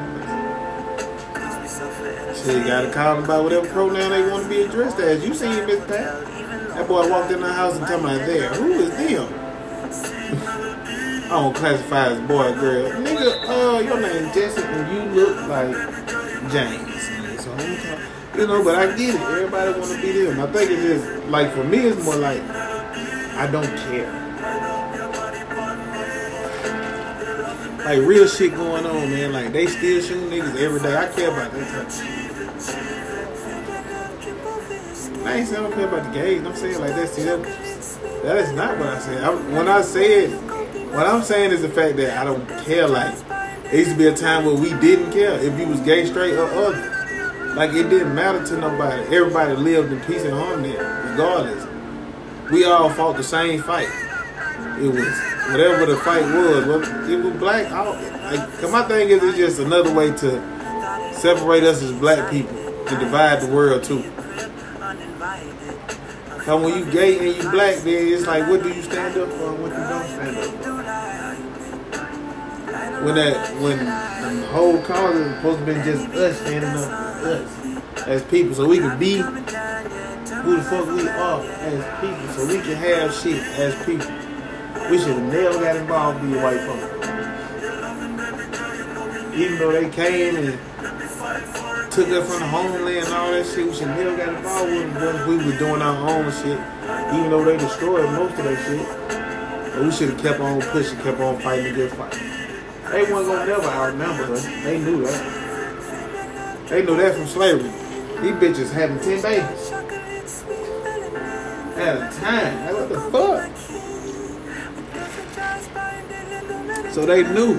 You 2.48 2.64
gotta 2.64 2.92
call 2.92 3.16
them 3.16 3.26
by 3.26 3.40
whatever 3.40 3.68
pronoun 3.68 4.12
they 4.12 4.30
want 4.30 4.44
to 4.44 4.50
be 4.50 4.62
addressed 4.62 5.00
as. 5.00 5.26
You 5.26 5.34
seen 5.34 5.66
Miss 5.66 5.80
Pat? 5.86 6.24
That 6.76 6.88
boy 6.88 7.10
walked 7.10 7.32
in 7.32 7.42
the 7.42 7.52
house 7.52 7.76
and 7.76 7.88
told 7.88 8.04
me 8.04 8.16
there. 8.18 8.50
Who 8.50 8.72
is 8.74 8.92
them? 8.92 9.34
I 11.26 11.30
don't 11.30 11.56
classify 11.56 12.10
as 12.10 12.22
boy 12.28 12.52
or 12.52 12.56
girl. 12.56 12.92
Nigga, 13.02 13.50
uh, 13.50 13.80
your 13.80 14.00
name 14.00 14.32
Jesse 14.32 14.62
and 14.62 15.16
you 15.16 15.24
look 15.24 15.48
like 15.48 15.74
James. 16.52 17.42
So 17.44 17.58
you 18.40 18.46
know, 18.46 18.64
but 18.64 18.76
I 18.76 18.96
get 18.96 19.16
it. 19.16 19.22
Everybody 19.22 19.80
want 19.80 19.92
to 19.92 20.02
be 20.02 20.12
them. 20.26 20.40
I 20.40 20.52
think 20.52 20.70
it's 20.70 21.04
just 21.04 21.26
like 21.30 21.52
for 21.52 21.64
me, 21.64 21.80
it's 21.80 22.06
more 22.06 22.16
like 22.16 22.44
I 22.44 23.50
don't 23.52 23.76
care. 23.90 24.22
like 27.86 28.00
real 28.00 28.28
shit 28.28 28.54
going 28.54 28.86
on, 28.86 29.10
man. 29.10 29.32
Like 29.32 29.52
they 29.52 29.66
still 29.66 30.02
shooting 30.02 30.30
niggas 30.30 30.56
every 30.58 30.80
day. 30.82 30.96
I 30.96 31.08
care 31.08 31.30
about 31.30 31.52
that 31.52 31.90
type 31.90 32.25
I 35.36 35.40
ain't 35.40 35.50
saying 35.50 35.66
I 35.66 35.68
don't 35.70 35.74
care 35.76 35.88
about 35.90 36.14
the 36.14 36.18
gays. 36.18 36.42
I'm 36.46 36.56
saying 36.56 36.80
like 36.80 36.96
that. 36.96 37.10
See, 37.10 37.24
that, 37.24 37.44
that 38.24 38.38
is 38.38 38.54
not 38.54 38.78
what 38.78 38.88
I 38.88 39.00
said. 39.00 39.22
I, 39.22 39.36
when 39.54 39.68
I 39.68 39.82
said, 39.82 40.30
what 40.96 41.06
I'm 41.06 41.24
saying 41.24 41.52
is 41.52 41.62
the 41.62 41.68
fact 41.68 41.98
that 41.98 42.18
I 42.18 42.24
don't 42.24 42.48
care. 42.64 42.88
Like, 42.88 43.14
it 43.66 43.80
used 43.80 43.92
to 43.92 43.98
be 43.98 44.08
a 44.08 44.16
time 44.16 44.46
where 44.46 44.56
we 44.56 44.70
didn't 44.80 45.12
care 45.12 45.34
if 45.34 45.60
you 45.60 45.68
was 45.68 45.82
gay, 45.82 46.06
straight, 46.06 46.36
or 46.36 46.46
other. 46.46 47.54
Like, 47.54 47.72
it 47.72 47.90
didn't 47.90 48.16
matter 48.16 48.46
to 48.46 48.58
nobody. 48.58 49.04
Everybody 49.14 49.58
lived 49.58 49.92
in 49.92 50.00
peace 50.06 50.24
and 50.24 50.32
harmony, 50.32 50.72
regardless. 50.72 51.68
We 52.50 52.64
all 52.64 52.90
fought 52.90 53.18
the 53.18 53.24
same 53.24 53.62
fight. 53.62 53.90
It 54.80 54.88
was 54.88 55.20
whatever 55.52 55.86
the 55.86 55.98
fight 55.98 56.24
was. 56.24 56.88
It 57.10 57.22
was 57.22 57.34
black. 57.34 57.70
I 57.74 58.38
'cause 58.62 58.72
my 58.72 58.84
thing 58.84 59.10
is, 59.10 59.22
it's 59.22 59.38
just 59.38 59.60
another 59.60 59.94
way 59.94 60.12
to 60.12 61.14
separate 61.14 61.66
us 61.66 61.82
as 61.84 61.92
black 61.92 62.32
people 62.32 62.56
to 62.88 62.96
divide 62.98 63.42
the 63.42 63.48
world 63.48 63.84
too. 63.84 64.02
Cause 66.46 66.64
when 66.64 66.78
you 66.78 66.86
gay 66.92 67.18
and 67.18 67.44
you 67.44 67.50
black, 67.50 67.78
then 67.78 68.08
it's 68.08 68.28
like, 68.28 68.48
what 68.48 68.62
do 68.62 68.72
you 68.72 68.84
stand 68.84 69.18
up 69.18 69.30
for 69.30 69.50
and 69.50 69.64
what 69.64 69.72
you 69.72 69.78
don't 69.78 70.08
stand 70.08 70.38
up 70.38 70.46
for? 70.46 70.76
When 73.04 73.16
that, 73.16 73.60
when 73.60 73.80
the 73.80 74.48
whole 74.48 74.80
cause 74.84 75.16
is 75.16 75.36
supposed 75.38 75.60
to 75.62 75.66
be 75.66 75.74
just 75.74 76.08
us 76.14 76.40
standing 76.42 76.70
up 76.70 76.86
for 77.20 77.30
us 77.30 77.50
as 78.06 78.22
people, 78.26 78.54
so 78.54 78.68
we 78.68 78.78
can 78.78 79.00
be 79.00 79.16
who 79.16 80.58
the 80.58 80.64
fuck 80.70 80.86
we 80.86 81.08
are 81.10 81.42
as 81.42 81.84
people, 82.00 82.28
so 82.36 82.46
we 82.46 82.62
can 82.62 82.76
have 82.76 83.12
shit 83.12 83.42
as 83.58 83.74
people. 83.84 84.12
We 84.92 85.00
should 85.00 85.18
have 85.18 85.24
never 85.24 85.60
got 85.60 85.78
involved 85.78 86.22
with 86.22 86.44
white 86.44 86.60
folks. 86.60 87.08
Even 89.36 89.58
though 89.58 89.72
they 89.72 89.90
came 89.90 90.36
and 90.36 90.60
took 91.96 92.10
us 92.10 92.30
from 92.30 92.42
the 92.42 92.48
homeland 92.48 93.06
and 93.06 93.14
all 93.14 93.32
that 93.32 93.46
shit. 93.46 93.66
We 93.66 93.74
should 93.74 93.88
never 93.88 94.18
got 94.18 94.28
involved 94.28 94.70
with 94.70 94.94
them 94.96 95.30
we 95.30 95.38
was 95.38 95.58
doing 95.58 95.82
our 95.82 96.10
own 96.10 96.30
shit. 96.30 96.60
Even 97.16 97.30
though 97.30 97.46
they 97.46 97.56
destroyed 97.56 98.12
most 98.12 98.38
of 98.38 98.44
that 98.44 98.60
shit. 98.68 98.86
But 99.74 99.82
we 99.82 99.92
should 99.92 100.10
have 100.10 100.20
kept 100.22 100.42
on 100.42 100.60
pushing, 100.60 101.00
kept 101.00 101.22
on 101.22 101.40
fighting 101.40 101.68
a 101.68 101.74
good 101.74 101.92
fight. 101.94 102.12
They 102.92 103.10
wasn't 103.10 103.38
gonna 103.38 103.46
never 103.46 103.68
outnumber 103.70 104.34
us. 104.34 104.44
They 104.46 104.78
knew 104.78 105.06
that. 105.06 106.68
They 106.68 106.84
knew 106.86 106.98
that 106.98 107.16
from 107.16 107.28
slavery. 107.28 107.72
These 108.22 108.36
bitches 108.44 108.72
having 108.74 109.00
10 109.00 109.22
babies. 109.22 109.72
At 111.78 111.96
a 111.96 112.20
time. 112.20 112.74
What 112.74 112.90
the 112.90 113.00
fuck? 113.10 113.52
So 116.94 117.06
they 117.06 117.24
knew 117.24 117.56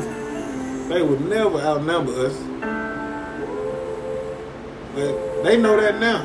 they 0.89 1.01
would 1.01 1.23
never 1.23 1.59
outnumber 1.59 2.27
us. 2.27 2.86
But 4.97 5.43
they 5.45 5.59
know 5.59 5.79
that 5.79 6.01
now. 6.01 6.23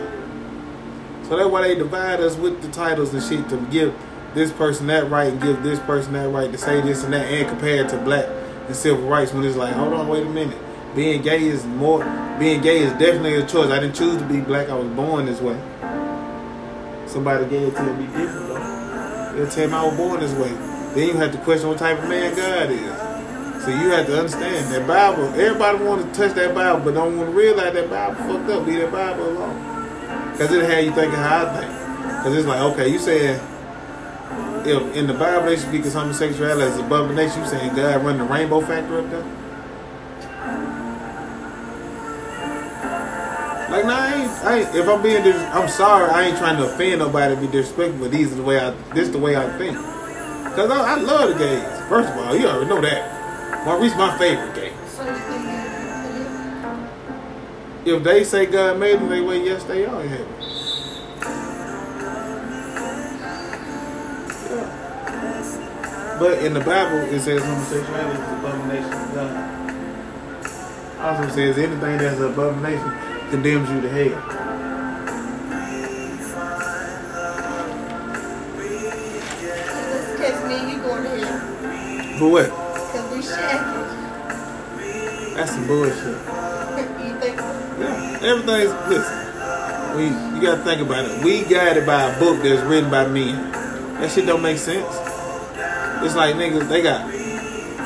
So 1.27 1.36
that's 1.36 1.49
why 1.49 1.67
they 1.67 1.75
divide 1.75 2.21
us 2.21 2.38
with 2.38 2.62
the 2.62 2.69
titles 2.69 3.13
and 3.13 3.21
shit 3.21 3.49
to 3.49 3.57
give 3.69 3.93
this 4.34 4.49
person 4.53 4.88
that 4.88 5.10
right 5.10 5.27
and 5.27 5.41
give 5.41 5.62
this 5.62 5.77
person 5.79 6.13
that 6.13 6.29
right 6.29 6.49
to 6.49 6.57
say 6.57 6.79
this 6.79 7.03
and 7.03 7.13
that 7.13 7.25
and 7.25 7.49
compare 7.49 7.84
it 7.84 7.89
to 7.89 7.97
black 7.97 8.25
and 8.67 8.75
civil 8.75 9.05
rights 9.07 9.34
when 9.34 9.43
it's 9.43 9.57
like, 9.57 9.73
hold 9.73 9.91
on, 9.91 10.07
wait 10.07 10.25
a 10.25 10.29
minute. 10.29 10.57
Being 10.95 11.21
gay 11.21 11.43
is 11.43 11.65
more 11.65 12.05
being 12.39 12.62
gay 12.62 12.79
is 12.79 12.91
definitely 12.93 13.36
a 13.36 13.45
choice. 13.45 13.69
I 13.69 13.81
didn't 13.81 13.95
choose 13.95 14.17
to 14.21 14.25
be 14.25 14.39
black, 14.39 14.69
I 14.69 14.75
was 14.75 14.88
born 14.95 15.25
this 15.25 15.41
way. 15.41 15.60
Somebody 17.07 17.45
gave 17.49 17.67
it 17.67 17.75
to 17.75 17.84
me 17.84 18.05
different 18.07 18.47
though. 18.47 19.34
They'll 19.36 19.49
tell 19.49 19.67
me 19.67 19.73
I 19.73 19.86
was 19.86 19.97
born 19.97 20.19
this 20.21 20.34
way. 20.34 20.49
Then 20.95 21.10
you 21.10 21.13
have 21.17 21.34
to 21.34 21.38
question 21.39 21.67
what 21.67 21.77
type 21.77 22.01
of 22.01 22.07
man 22.07 22.34
God 22.36 22.71
is. 22.71 23.11
So 23.63 23.69
you 23.69 23.91
have 23.91 24.08
to 24.08 24.17
understand 24.17 24.74
that 24.74 24.88
Bible. 24.88 25.26
Everybody 25.39 25.84
want 25.84 26.02
to 26.02 26.19
touch 26.19 26.36
that 26.36 26.56
Bible, 26.56 26.80
but 26.84 26.95
don't 26.95 27.15
want 27.15 27.30
to 27.30 27.38
realize 27.38 27.74
that 27.74 27.91
Bible 27.91 28.15
fucked 28.15 28.50
up. 28.50 28.65
Leave 28.65 28.80
that 28.80 28.91
Bible 28.91 29.30
alone. 29.30 29.71
Cause 30.36 30.52
it 30.52 30.65
had 30.65 30.84
you 30.84 30.91
thinking 30.93 31.19
how 31.19 31.45
I 31.45 31.60
think. 31.60 32.24
Cause 32.24 32.36
it's 32.36 32.47
like, 32.47 32.60
okay, 32.74 32.88
you 32.88 32.97
saying 32.97 33.39
if 34.65 34.95
in 34.95 35.06
the 35.06 35.13
Bible 35.13 35.45
they 35.45 35.58
speak 35.58 35.86
of 35.86 35.93
homosexuality 35.93 36.63
as 36.63 36.80
abomination, 36.80 37.41
you 37.41 37.47
saying 37.47 37.76
God 37.76 38.04
run 38.04 38.17
the 38.17 38.24
rainbow 38.24 38.62
factor 38.62 38.97
up 38.97 39.10
there? 39.12 39.24
Like, 43.69 43.86
nah, 43.86 43.95
I 43.95 44.13
ain't, 44.15 44.32
I 44.43 44.60
ain't, 44.60 44.76
if 44.76 44.88
I'm 44.88 45.04
being, 45.04 45.24
dis- 45.24 45.36
I'm 45.54 45.69
sorry, 45.69 46.10
I 46.10 46.24
ain't 46.24 46.38
trying 46.39 46.58
to 46.58 46.74
offend 46.74 46.97
nobody, 46.97 47.36
to 47.36 47.41
be 47.41 47.47
disrespectful, 47.47 48.00
but 48.00 48.12
these 48.12 48.32
are 48.32 48.36
the 48.36 48.43
way 48.43 48.60
I, 48.60 48.71
this 48.95 49.10
the 49.10 49.19
way 49.19 49.36
I 49.36 49.47
think. 49.60 49.78
Cause 49.78 50.71
I, 50.71 50.95
I 50.95 50.95
love 50.95 51.30
the 51.30 51.38
gays. 51.38 51.63
First 51.88 52.10
of 52.10 52.17
all, 52.17 52.36
you 52.36 52.47
already 52.47 52.67
know 52.67 52.82
that. 52.82 53.20
Maurice, 53.65 53.95
my 53.95 54.17
favorite 54.17 54.56
gay. 54.56 54.74
So 54.88 55.04
you 55.06 55.13
think 55.13 55.45
that 55.45 56.89
If 57.86 58.04
they 58.04 58.24
say 58.24 58.47
God 58.47 58.80
made 58.80 59.00
them, 59.00 59.10
they 59.10 59.21
way 59.21 59.43
yes, 59.45 59.63
they 59.65 59.86
are 59.86 60.02
in 60.02 60.10
heaven. 60.10 60.28
Yeah. 64.50 66.17
But 66.19 66.39
in 66.43 66.54
the 66.56 66.60
Bible, 66.62 66.97
it 67.13 67.19
says 67.19 67.43
homosexuality 67.43 68.19
is 68.19 68.28
an 68.28 68.39
abomination 68.39 68.93
of 68.93 69.13
God. 69.13 69.36
Also 71.00 71.30
says 71.36 71.58
anything 71.60 71.97
that's 71.97 72.19
an 72.19 72.32
abomination 72.32 72.91
condemns 73.30 73.69
you 73.69 73.82
to 73.82 73.89
hell. 73.89 74.17
let's 79.91 80.19
catch 80.19 80.43
That's 85.41 85.54
some 85.54 85.65
bullshit. 85.65 85.95
you 85.95 87.19
think 87.19 87.36
Yeah, 87.36 88.19
everything's 88.21 88.69
listen. 88.88 89.97
We 89.97 90.04
you 90.06 90.39
gotta 90.39 90.63
think 90.63 90.82
about 90.82 91.06
it. 91.06 91.25
We 91.25 91.43
guided 91.45 91.88
by 91.88 92.13
a 92.13 92.19
book 92.19 92.43
that's 92.43 92.62
written 92.62 92.91
by 92.91 93.08
men. 93.08 93.51
That 93.99 94.12
shit 94.12 94.27
don't 94.27 94.43
make 94.43 94.60
sense. 94.60 94.86
It's 96.06 96.15
like 96.15 96.36
niggas, 96.36 96.69
they 96.69 96.84
got 96.84 97.12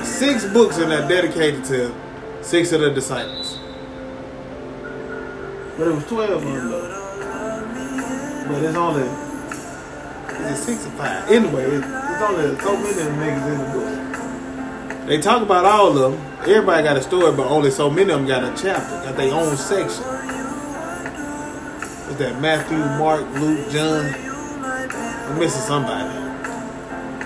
six 0.04 0.44
books 0.52 0.80
in 0.80 0.89
there 0.89 1.08
dedicated 1.08 1.63
to 1.65 1.96
six 2.41 2.74
of 2.74 2.82
the 2.82 2.91
disciples. 2.91 3.58
But 5.78 5.88
it 5.88 5.96
was 5.96 6.06
twelve 6.08 6.32
of 6.32 6.44
them 6.44 6.72
though. 6.72 6.89
But 8.50 8.63
it's 8.63 8.76
only 8.76 9.04
is 10.44 10.60
it 10.60 10.62
six 10.62 10.86
or 10.86 10.89
five? 10.98 11.32
Anyway, 11.32 11.63
it, 11.63 11.76
it's 11.78 12.22
only 12.22 12.60
so 12.60 12.76
many 12.76 12.96
niggas 13.15 13.48
in 13.54 13.60
the 13.60 13.65
book. 13.72 13.75
They 15.06 15.22
talk 15.22 15.44
about 15.44 15.65
all 15.65 15.96
of 15.96 16.13
them. 16.13 16.20
Everybody 16.41 16.82
got 16.82 16.98
a 16.98 17.02
story, 17.02 17.32
but 17.36 17.46
only 17.46 17.70
so 17.70 17.91
many 17.91 18.12
of 18.12 18.18
them 18.18 18.28
got 18.28 18.44
a 18.44 18.60
chapter, 18.60 19.06
got 19.06 19.15
their 19.15 19.32
own 19.36 19.56
section. 19.56 20.04
Is 22.10 22.18
that 22.18 22.41
Matthew, 22.41 22.78
Mark, 22.78 23.22
Luke, 23.39 23.70
John? 23.70 24.06
I'm 24.65 25.38
missing 25.38 25.62
somebody. 25.62 26.10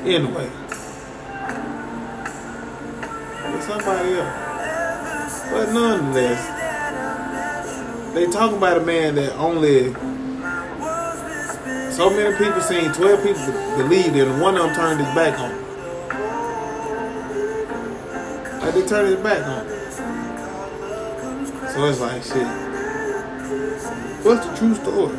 Anyway. 0.03 0.49
It's 3.55 3.65
somebody 3.65 4.13
else. 4.13 5.39
But 5.49 5.71
nonetheless, 5.71 6.43
they 8.13 8.25
talk 8.25 8.51
about 8.51 8.75
a 8.75 8.81
man 8.81 9.15
that 9.15 9.33
only 9.37 9.93
so 11.93 12.09
many 12.09 12.35
people 12.37 12.59
seen 12.59 12.91
12 12.91 13.23
people 13.23 13.53
believed 13.77 14.17
and 14.17 14.41
one 14.41 14.57
of 14.57 14.63
them 14.63 14.75
turned 14.75 14.99
his 14.99 15.15
back 15.15 15.39
on 15.39 15.51
him. 15.51 15.68
They 18.73 18.85
turned 18.85 19.07
his 19.09 19.17
back 19.23 19.45
on. 19.45 19.67
So 21.73 21.85
it's 21.85 21.99
like 21.99 22.23
shit. 22.23 22.47
What's 24.23 24.45
the 24.45 24.55
true 24.57 24.75
story? 24.75 25.15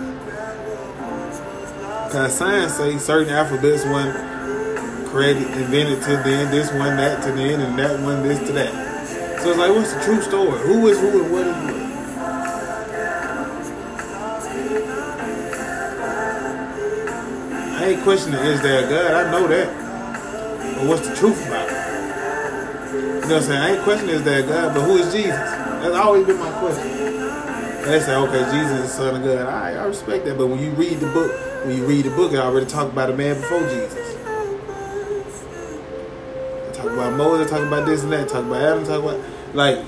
Cause 2.12 2.34
science 2.36 2.74
say 2.74 2.96
certain 2.98 3.32
alphabets 3.32 3.84
one 3.86 4.12
created 5.08 5.42
invented 5.42 6.02
to 6.02 6.16
then, 6.24 6.50
this 6.50 6.70
one 6.70 6.96
that 6.96 7.22
to 7.24 7.32
then, 7.32 7.60
and 7.60 7.78
that 7.78 8.00
one 8.00 8.22
this 8.22 8.38
to 8.46 8.52
that. 8.52 8.72
So 9.42 9.50
it's 9.50 9.58
like 9.58 9.74
what's 9.74 9.92
the 9.94 10.00
true 10.04 10.22
story? 10.22 10.60
Who 10.60 10.86
is 10.88 11.00
who 11.00 11.22
and 11.22 11.32
what 11.32 11.46
is 11.46 11.56
what? 11.56 11.80
I 17.80 17.86
ain't 17.86 18.02
questioning 18.04 18.40
is 18.40 18.60
there 18.62 18.86
a 18.86 18.88
God, 18.88 19.12
I 19.12 19.30
know 19.32 19.48
that. 19.48 20.76
But 20.76 20.86
what's 20.86 21.08
the 21.08 21.16
truth 21.16 21.49
I'm 23.36 23.42
saying? 23.42 23.60
I 23.60 23.70
ain't 23.74 23.82
questioning 23.82 24.14
is 24.14 24.24
that 24.24 24.48
God, 24.48 24.74
but 24.74 24.82
who 24.82 24.96
is 24.96 25.12
Jesus? 25.12 25.30
That's 25.30 25.94
always 25.94 26.26
been 26.26 26.38
my 26.38 26.50
question. 26.58 27.00
They 27.84 28.00
say, 28.00 28.14
okay, 28.14 28.44
Jesus 28.52 28.72
is 28.72 28.82
the 28.82 28.88
Son 28.88 29.16
of 29.16 29.24
God. 29.24 29.46
I, 29.46 29.72
I 29.72 29.84
respect 29.84 30.24
that, 30.26 30.36
but 30.36 30.46
when 30.46 30.58
you 30.60 30.70
read 30.70 31.00
the 31.00 31.06
book, 31.12 31.32
when 31.64 31.76
you 31.76 31.86
read 31.86 32.04
the 32.04 32.10
book, 32.10 32.32
it 32.32 32.38
already 32.38 32.66
talked 32.66 32.92
about 32.92 33.10
a 33.10 33.16
man 33.16 33.36
before 33.40 33.60
Jesus. 33.60 33.94
They 36.54 36.72
talk 36.72 36.86
about 36.86 37.14
Moses, 37.14 37.50
talk 37.50 37.66
about 37.66 37.86
this 37.86 38.02
and 38.02 38.12
that, 38.12 38.28
talk 38.28 38.44
about 38.44 38.62
Adam, 38.62 38.84
talk 38.84 39.02
about 39.02 39.20
like 39.54 39.84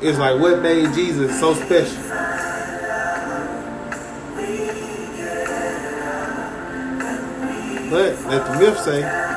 it's 0.00 0.18
like 0.18 0.40
what 0.40 0.60
made 0.62 0.92
Jesus 0.94 1.38
so 1.38 1.54
special. 1.54 2.02
But 7.90 8.24
let 8.26 8.46
the 8.46 8.58
myth 8.58 8.78
say 8.80 9.35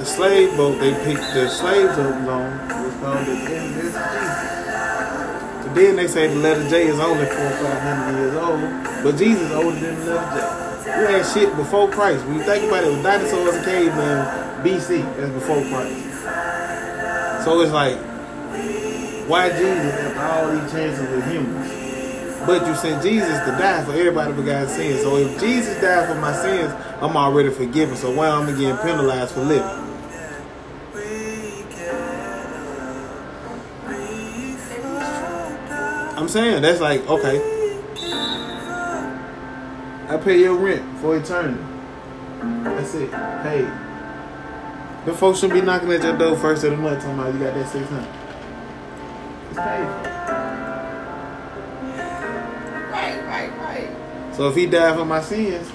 the 0.00 0.06
slave 0.06 0.56
boat 0.56 0.80
they 0.80 0.94
picked 1.04 1.34
the 1.34 1.46
slaves 1.46 1.98
up 1.98 2.14
on 2.26 2.68
was 2.80 3.26
the 3.28 3.36
Trinity 3.44 3.60
of 3.60 3.92
Jesus. 3.92 3.92
So 5.62 5.74
then 5.74 5.96
they 5.96 6.08
say 6.08 6.28
the 6.28 6.36
letter 6.36 6.66
J 6.70 6.86
is 6.86 6.98
only 6.98 7.26
four 7.26 7.44
or 7.44 7.50
five 7.50 7.82
hundred 7.82 8.18
years 8.18 8.34
old, 8.34 9.04
but 9.04 9.18
Jesus 9.18 9.42
is 9.42 9.52
older 9.52 9.78
than 9.78 10.00
the 10.00 10.14
letter 10.14 10.84
J. 10.84 10.98
We 11.00 11.12
had 11.12 11.26
shit 11.26 11.54
before 11.54 11.90
Christ. 11.90 12.24
When 12.24 12.36
you 12.36 12.42
think 12.44 12.64
about 12.64 12.84
it, 12.84 12.92
with 12.92 13.02
dinosaurs 13.02 13.56
and 13.56 13.64
cavemen, 13.66 14.24
BC, 14.64 15.16
that's 15.18 15.32
before 15.32 15.60
Christ. 15.68 17.44
So 17.44 17.60
it's 17.60 17.72
like, 17.72 17.98
why 19.28 19.50
Jesus 19.50 19.94
after 20.00 20.18
all 20.18 20.50
these 20.56 20.72
chances 20.72 21.10
with 21.10 21.30
humans? 21.30 21.76
But 22.46 22.66
you 22.66 22.74
sent 22.74 23.02
Jesus 23.02 23.38
to 23.40 23.50
die 23.50 23.84
for 23.84 23.92
everybody 23.92 24.32
but 24.32 24.46
God's 24.46 24.72
sins. 24.72 25.02
So 25.02 25.18
if 25.18 25.38
Jesus 25.38 25.78
died 25.82 26.08
for 26.08 26.14
my 26.14 26.32
sins, 26.32 26.72
I'm 27.02 27.14
already 27.18 27.50
forgiven. 27.50 27.96
So 27.96 28.10
why 28.10 28.28
am 28.28 28.48
I 28.48 28.58
getting 28.58 28.78
penalized 28.78 29.34
for 29.34 29.42
living? 29.42 29.89
I'm 36.20 36.28
saying 36.28 36.60
that's 36.60 36.80
like 36.82 37.08
okay. 37.08 37.40
I 40.06 40.20
pay 40.22 40.40
your 40.40 40.54
rent 40.54 40.98
for 40.98 41.16
eternity. 41.16 41.64
That's 42.62 42.94
it. 42.94 43.10
Paid. 43.10 43.72
The 45.06 45.14
folks 45.14 45.38
shouldn't 45.38 45.58
be 45.58 45.64
knocking 45.64 45.90
at 45.92 46.02
your 46.02 46.18
door 46.18 46.36
first 46.36 46.62
of 46.64 46.72
the 46.72 46.76
month 46.76 47.02
talking 47.02 47.18
about 47.18 47.32
you 47.32 47.40
got 47.40 47.54
that 47.54 47.72
six 47.72 47.88
hundred. 47.88 48.06
It's 49.48 49.58
paid. 49.58 49.86
Right, 52.90 53.24
right, 53.24 53.50
right. 53.58 54.36
So 54.36 54.48
if 54.50 54.56
he 54.56 54.66
died 54.66 54.96
for 54.96 55.06
my 55.06 55.22
sins, 55.22 55.72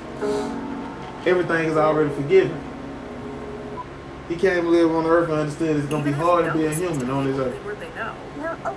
everything 1.25 1.69
is 1.69 1.75
already 1.77 2.13
forgiven. 2.13 2.61
He 4.29 4.35
came 4.35 4.63
to 4.63 4.69
live 4.69 4.91
on 4.91 5.07
earth 5.07 5.29
and 5.29 5.39
understood 5.39 5.77
it's 5.77 5.87
gonna 5.87 6.03
be 6.03 6.11
hard 6.11 6.45
to 6.45 6.53
be 6.53 6.65
a 6.65 6.73
human 6.73 7.09
on 7.09 7.25
this 7.25 7.39
earth. 7.39 7.55
Oh, 8.63 8.75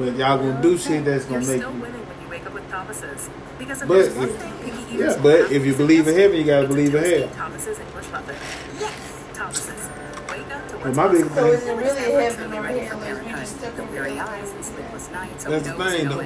Where. 0.00 0.10
But 0.12 0.18
y'all 0.18 0.38
gonna 0.38 0.62
do 0.62 0.78
shit 0.78 1.04
that's 1.04 1.24
gonna 1.24 1.38
make 1.40 1.46
still 1.60 1.72
you. 1.72 1.80
winning 1.80 2.00
when 2.06 2.22
you 2.22 2.28
wake 2.28 2.46
up 2.46 2.54
with 2.54 2.70
Thomas's. 2.70 3.28
Because 3.58 3.82
if 3.82 3.88
But 3.88 3.98
if- 3.98 4.14
thing 4.14 4.98
yeah, 4.98 5.16
but 5.22 5.52
if 5.52 5.64
you 5.64 5.74
believe 5.74 6.08
in 6.08 6.16
heaven, 6.16 6.36
you 6.36 6.44
gotta 6.44 6.66
believe 6.66 6.94
in 6.94 7.02
toasty 7.02 7.18
hell. 7.20 7.28
Thomas's 7.36 7.78
English 7.78 8.06
muffin. 8.12 8.36
Yes. 8.80 8.92
Thomas's. 9.34 9.88
Wake 10.30 10.40
up 10.54 10.68
to 10.68 10.76
Well, 10.76 10.84
what's 10.86 10.96
my 10.96 11.08
big 11.08 11.28
possible. 11.28 11.36
So 11.36 11.52
is 11.52 11.62
it 11.64 11.70
Always 11.70 11.86
really 11.86 12.22
have 12.24 12.36
heaven 12.36 12.52
or 12.52 12.62
hell 12.62 12.78
for 12.78 12.82
as 12.82 13.00
we 13.00 13.04
parenthood. 13.06 13.40
just 13.40 13.58
stuck 13.60 13.76
The 13.76 13.82
weary 13.84 14.20
eyes 14.20 14.50
and 14.50 14.64
sleepless 14.64 15.10
nights. 15.10 15.44
That's 15.44 15.66
the 15.68 15.74
no's 15.78 15.92
thing, 15.92 16.00
and 16.06 16.10
though. 16.10 16.18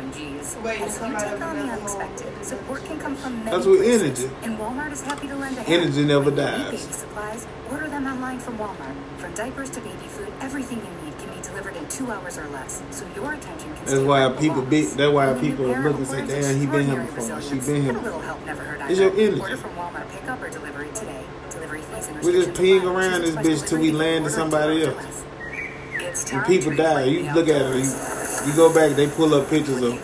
OMGs. 0.65 0.81
As 0.81 1.01
you 1.01 1.31
take 1.31 1.43
on 1.43 1.57
the 1.57 1.63
unexpected, 1.73 2.45
support 2.45 2.85
can 2.85 2.99
come 2.99 3.15
from 3.17 3.39
many 3.45 3.51
That's 3.51 3.67
with 3.67 3.81
places. 3.81 4.25
energy. 4.25 4.35
And 4.43 4.59
Walmart 4.59 4.93
is 4.93 5.03
happy 5.03 5.29
to 5.29 5.37
lend 5.37 5.59
a 5.59 5.63
hand. 5.63 5.83
Energy 5.83 6.05
never 6.05 6.31
When 6.31 6.37
you 6.37 6.43
need 6.43 6.47
dies. 6.47 6.71
Baby 6.71 6.93
supplies, 6.93 7.47
order 7.71 7.89
them 7.89 8.07
online 8.07 8.39
from 8.39 8.59
Walmart. 8.59 8.95
From 9.19 9.35
diapers 9.35 9.71
to 9.71 9.81
baby 9.81 10.07
food, 10.09 10.33
everything 10.41 10.79
you 10.79 11.05
need 11.05 11.19
can 11.19 11.29
be 11.37 11.41
delivered 11.43 11.77
in 11.77 11.87
two 11.89 12.11
hours 12.11 12.39
or 12.39 12.49
less. 12.49 12.83
So 12.91 13.05
your 13.15 13.33
attention 13.35 13.69
can 13.75 13.85
That's 13.85 13.91
stay 13.93 14.05
why 14.05 14.27
where 14.27 14.35
it 14.35 14.41
people 14.41 14.63
be- 14.63 14.83
that's 14.85 15.13
why 15.13 15.31
When 15.33 15.41
people 15.41 15.65
parent 15.67 15.85
look 15.85 15.97
and 15.99 16.07
say, 16.07 16.17
learns 16.19 16.31
"Damn, 16.31 16.57
he 16.61 16.67
been 16.67 16.87
here 16.87 17.01
extraordinary 17.03 17.07
before. 17.07 17.43
She 17.43 17.55
resilience, 17.55 17.67
been 17.67 17.83
here 17.83 17.89
and 17.91 17.99
a 17.99 18.03
before." 18.03 18.23
help 18.23 18.47
never 18.47 18.63
hurt 18.63 18.81
It's 18.91 19.01
your 19.01 19.11
energy. 19.13 19.41
Order 19.41 19.57
from 19.57 19.71
Walmart 19.77 20.09
pickup 20.11 20.43
or 20.43 20.49
delivery 20.51 20.89
today. 20.95 21.25
Delivery 21.51 21.81
fees 21.83 22.09
and 22.09 22.17
We 22.25 22.33
just 22.33 22.49
restrictions 22.49 22.59
peeing 22.59 22.85
around 22.97 23.21
this 23.23 23.37
bitch 23.37 23.67
till 23.69 23.79
we 23.81 23.93
land 23.93 24.25
to 24.25 24.31
somebody 24.31 24.83
else. 24.85 24.95
hours 24.95 25.05
or 25.05 25.09
less. 25.09 25.21
It's 26.25 26.33
And 26.33 26.45
people 26.47 26.75
die. 26.75 27.05
You 27.05 27.33
look 27.33 27.49
at 27.49 27.63
it. 27.63 27.77
You, 27.85 27.93
you 28.51 28.57
go 28.57 28.73
back. 28.75 28.97
They 28.97 29.07
pull 29.09 29.35
up 29.35 29.49
pictures 29.51 29.83
of 29.83 29.95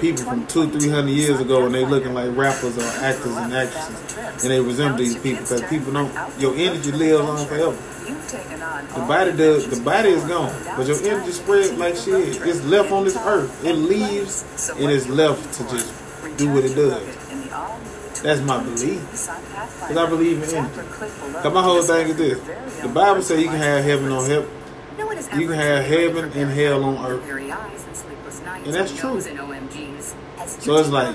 people 0.00 0.24
from 0.24 0.46
two, 0.46 0.70
three 0.70 0.88
hundred 0.90 1.10
years 1.10 1.40
ago, 1.40 1.66
and 1.66 1.74
they 1.74 1.84
looking 1.84 2.14
like 2.14 2.34
rappers 2.36 2.76
or 2.78 2.82
actors 3.04 3.36
and 3.36 3.52
actresses, 3.52 4.44
and 4.44 4.52
they 4.52 4.60
resemble 4.60 4.98
these 4.98 5.16
people 5.18 5.42
because 5.42 5.62
people 5.64 5.92
don't. 5.92 6.12
Your 6.40 6.54
energy 6.54 6.92
lives 6.92 7.20
on 7.20 7.46
forever. 7.46 7.76
The 8.94 9.04
body 9.06 9.32
does. 9.32 9.68
The 9.68 9.80
body 9.82 10.10
is 10.10 10.24
gone, 10.24 10.52
but 10.76 10.86
your 10.86 11.02
energy 11.02 11.32
spread 11.32 11.78
like 11.78 11.96
shit. 11.96 12.40
It's 12.42 12.64
left 12.64 12.92
on 12.92 13.04
this 13.04 13.16
earth. 13.16 13.64
It 13.64 13.74
leaves 13.74 14.70
and 14.70 14.90
it's 14.90 15.08
left 15.08 15.52
to 15.54 15.62
just 15.64 15.92
do 16.36 16.52
what 16.52 16.64
it 16.64 16.74
does. 16.74 18.22
That's 18.22 18.40
my 18.40 18.62
belief. 18.62 19.00
Because 19.10 19.96
I 19.96 20.06
believe 20.08 20.42
in 20.42 20.56
energy. 20.56 20.82
Because 20.82 21.52
my 21.52 21.62
whole 21.62 21.82
thing 21.82 22.08
is 22.08 22.16
this: 22.16 22.38
the 22.82 22.88
Bible 22.88 23.22
says 23.22 23.40
you 23.40 23.48
can 23.48 23.58
have 23.58 23.84
heaven 23.84 24.10
on 24.12 24.28
heaven. 24.28 24.50
You 25.38 25.46
can 25.48 25.56
have 25.56 25.84
heaven 25.84 26.32
and 26.32 26.50
hell 26.50 26.84
on 26.84 27.06
earth. 27.06 27.85
And 28.66 28.74
that's 28.74 28.98
true. 28.98 29.20
So 29.20 29.36
So 30.46 30.76
it's 30.76 30.88
like, 30.90 31.14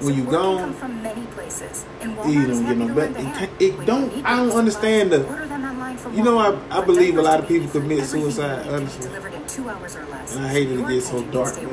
when 0.00 0.14
you 0.14 0.24
gone, 0.24 0.72
gone, 0.74 2.30
you 2.30 2.40
you 2.40 2.46
don't 2.46 2.64
get 2.66 2.76
no 2.76 2.94
better. 2.94 3.14
It, 3.18 3.50
it 3.60 3.86
don't. 3.86 4.24
I 4.24 4.36
don't 4.36 4.52
understand 4.52 5.12
the. 5.12 5.20
You 6.12 6.24
know, 6.24 6.38
I 6.38 6.58
I 6.78 6.84
believe 6.84 7.18
a 7.18 7.22
lot 7.22 7.40
of 7.40 7.48
people 7.48 7.68
commit 7.68 8.04
suicide. 8.04 8.66
Honestly, 8.68 9.08
and 9.08 10.44
I 10.44 10.48
hate 10.48 10.70
it 10.70 10.76
to 10.76 10.88
get 10.88 11.02
so 11.02 11.22
dark. 11.24 11.56
It 11.56 11.70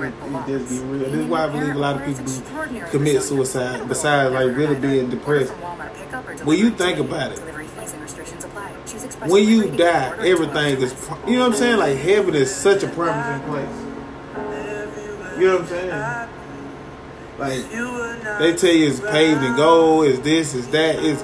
just 0.47 0.69
be 0.69 0.79
real. 0.79 1.09
This 1.09 1.13
is 1.13 1.25
why 1.25 1.45
I 1.45 1.47
believe 1.47 1.75
a 1.75 1.79
lot 1.79 1.95
of 1.99 2.05
people 2.05 2.85
commit 2.91 3.21
suicide. 3.23 3.87
Besides, 3.87 4.33
like 4.33 4.55
really 4.55 4.75
being 4.75 5.09
depressed. 5.09 5.51
When 6.43 6.57
you 6.57 6.69
think 6.69 6.99
about 6.99 7.31
it, 7.31 7.39
when 9.27 9.47
you 9.47 9.69
die, 9.71 10.27
everything 10.27 10.81
is. 10.81 10.93
You 11.27 11.37
know 11.37 11.39
what 11.39 11.45
I'm 11.47 11.53
saying? 11.55 11.79
Like 11.79 11.97
heaven 11.97 12.35
is 12.35 12.53
such 12.53 12.83
a 12.83 12.87
promising 12.87 13.47
place. 13.49 13.82
You 15.43 15.49
know 15.49 15.55
what 15.55 15.63
I'm 15.63 15.67
saying? 15.67 16.29
Like 17.37 18.39
they 18.39 18.55
tell 18.55 18.71
you 18.71 18.87
it's 18.87 19.01
paved 19.01 19.43
in 19.43 19.57
gold, 19.57 20.05
it's 20.05 20.19
this, 20.19 20.55
it's 20.55 20.67
that, 20.67 21.03
it's 21.03 21.21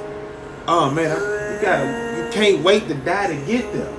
oh 0.67 0.91
man, 0.91 1.15
you 1.55 1.61
gotta 1.61 2.25
you 2.25 2.29
can't 2.33 2.61
wait 2.61 2.89
to 2.89 2.95
die 2.95 3.27
to 3.27 3.45
get 3.45 3.71
there. 3.71 3.95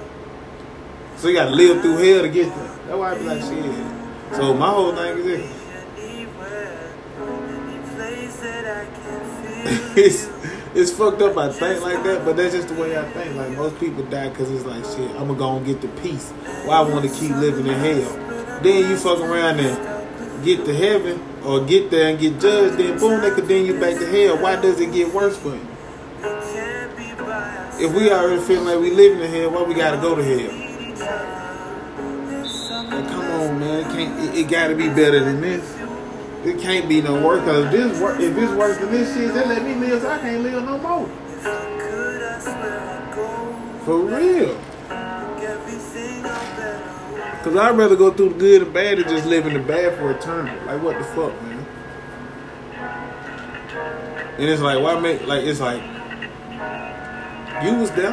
So 1.17 1.29
you 1.29 1.37
gotta 1.37 1.53
live 1.53 1.81
through 1.81 1.97
hell 1.97 2.21
to 2.21 2.29
get 2.29 2.55
there. 2.55 2.67
That's 2.67 2.99
why 2.99 3.13
I 3.13 3.19
be 3.19 3.25
like 3.25 3.41
shit. 3.41 4.37
So 4.37 4.53
my 4.53 4.69
whole 4.69 4.95
thing 4.95 5.21
is 5.21 5.25
this. 5.25 5.57
it's 9.97 10.31
it's 10.75 10.91
fucked 10.91 11.23
up. 11.23 11.39
I 11.39 11.51
think 11.51 11.81
like 11.81 12.03
that, 12.03 12.27
but 12.27 12.37
that's 12.37 12.55
just 12.55 12.69
the 12.69 12.75
way 12.75 12.99
I 12.99 13.11
think. 13.13 13.37
Like 13.37 13.53
most 13.53 13.81
people 13.81 14.05
die 14.05 14.29
because 14.29 14.51
it's 14.51 14.67
like 14.67 14.85
shit. 14.85 15.11
I'm 15.13 15.29
gonna 15.29 15.39
go 15.39 15.57
and 15.57 15.65
get 15.65 15.81
the 15.81 15.89
peace. 16.03 16.31
Why 16.67 16.77
I 16.77 16.83
want 16.83 17.11
to 17.11 17.19
keep 17.19 17.31
living 17.37 17.67
in 17.67 17.73
hell? 17.73 18.61
Then 18.63 18.91
you 18.91 18.99
fuck 18.99 19.21
around 19.21 19.61
and 19.61 20.00
get 20.45 20.65
to 20.65 20.75
heaven 20.75 21.21
or 21.45 21.65
get 21.65 21.91
there 21.91 22.09
and 22.11 22.19
get 22.19 22.41
judged. 22.41 22.79
Then 22.79 22.99
boom, 22.99 23.21
they 23.21 23.31
condemn 23.31 23.67
you 23.67 23.79
back 23.81 23.99
to 23.99 24.07
hell. 24.07 24.39
Why 24.39 24.57
does 24.57 24.81
it 24.81 24.93
get 24.93 25.13
worse 25.13 25.37
for 25.37 25.51
you? 25.55 25.67
If 27.83 27.95
we 27.95 28.11
already 28.11 28.43
feeling 28.43 28.67
like 28.67 28.79
we 28.81 28.91
living 28.91 29.21
in 29.21 29.31
hell, 29.31 29.51
why 29.51 29.63
we 29.63 29.75
gotta 29.75 29.97
go 29.97 30.15
to 30.15 30.23
hell? 30.23 30.51
Come 32.91 33.31
on, 33.31 33.61
man. 33.61 33.81
It 33.81 33.85
can't. 33.85 34.21
It, 34.21 34.39
it 34.41 34.51
gotta 34.51 34.75
be 34.75 34.89
better 34.89 35.21
than 35.25 35.41
this. 35.41 35.77
It 36.45 36.61
can't 36.61 36.89
be 36.89 37.01
no 37.01 37.27
worse. 37.27 37.43
Cause 37.45 37.67
if 37.67 37.73
this 37.73 38.01
wor- 38.01 38.17
if 38.21 38.37
it's 38.37 38.53
worse 38.53 38.79
than 38.79 38.91
this 38.91 39.15
shit, 39.15 39.33
they 39.35 39.47
let 39.47 39.63
me 39.63 39.75
live, 39.75 40.03
so 40.03 40.11
I 40.11 40.19
can't 40.19 40.43
live 40.43 40.65
no 40.65 40.79
more. 40.79 41.09
For 43.85 43.99
real. 43.99 44.61
Cause 47.43 47.57
I'd 47.57 47.77
rather 47.77 47.97
go 47.97 48.13
through 48.13 48.31
the 48.31 48.39
good 48.39 48.63
and 48.63 48.75
bad 48.75 48.99
than 48.99 49.09
just 49.09 49.27
live 49.27 49.47
in 49.47 49.55
the 49.55 49.61
bad 49.61 49.97
for 49.97 50.11
eternity. 50.11 50.63
Like 50.67 50.83
what 50.83 50.99
the 50.99 51.05
fuck, 51.05 51.33
man? 51.43 51.67
And 54.39 54.49
it's 54.49 54.61
like, 54.61 54.83
why 54.83 55.01
make 55.01 55.27
like 55.27 55.45
it's 55.45 55.61
like 55.61 55.83
you 57.65 57.77
was 57.77 57.91
there. 57.93 58.13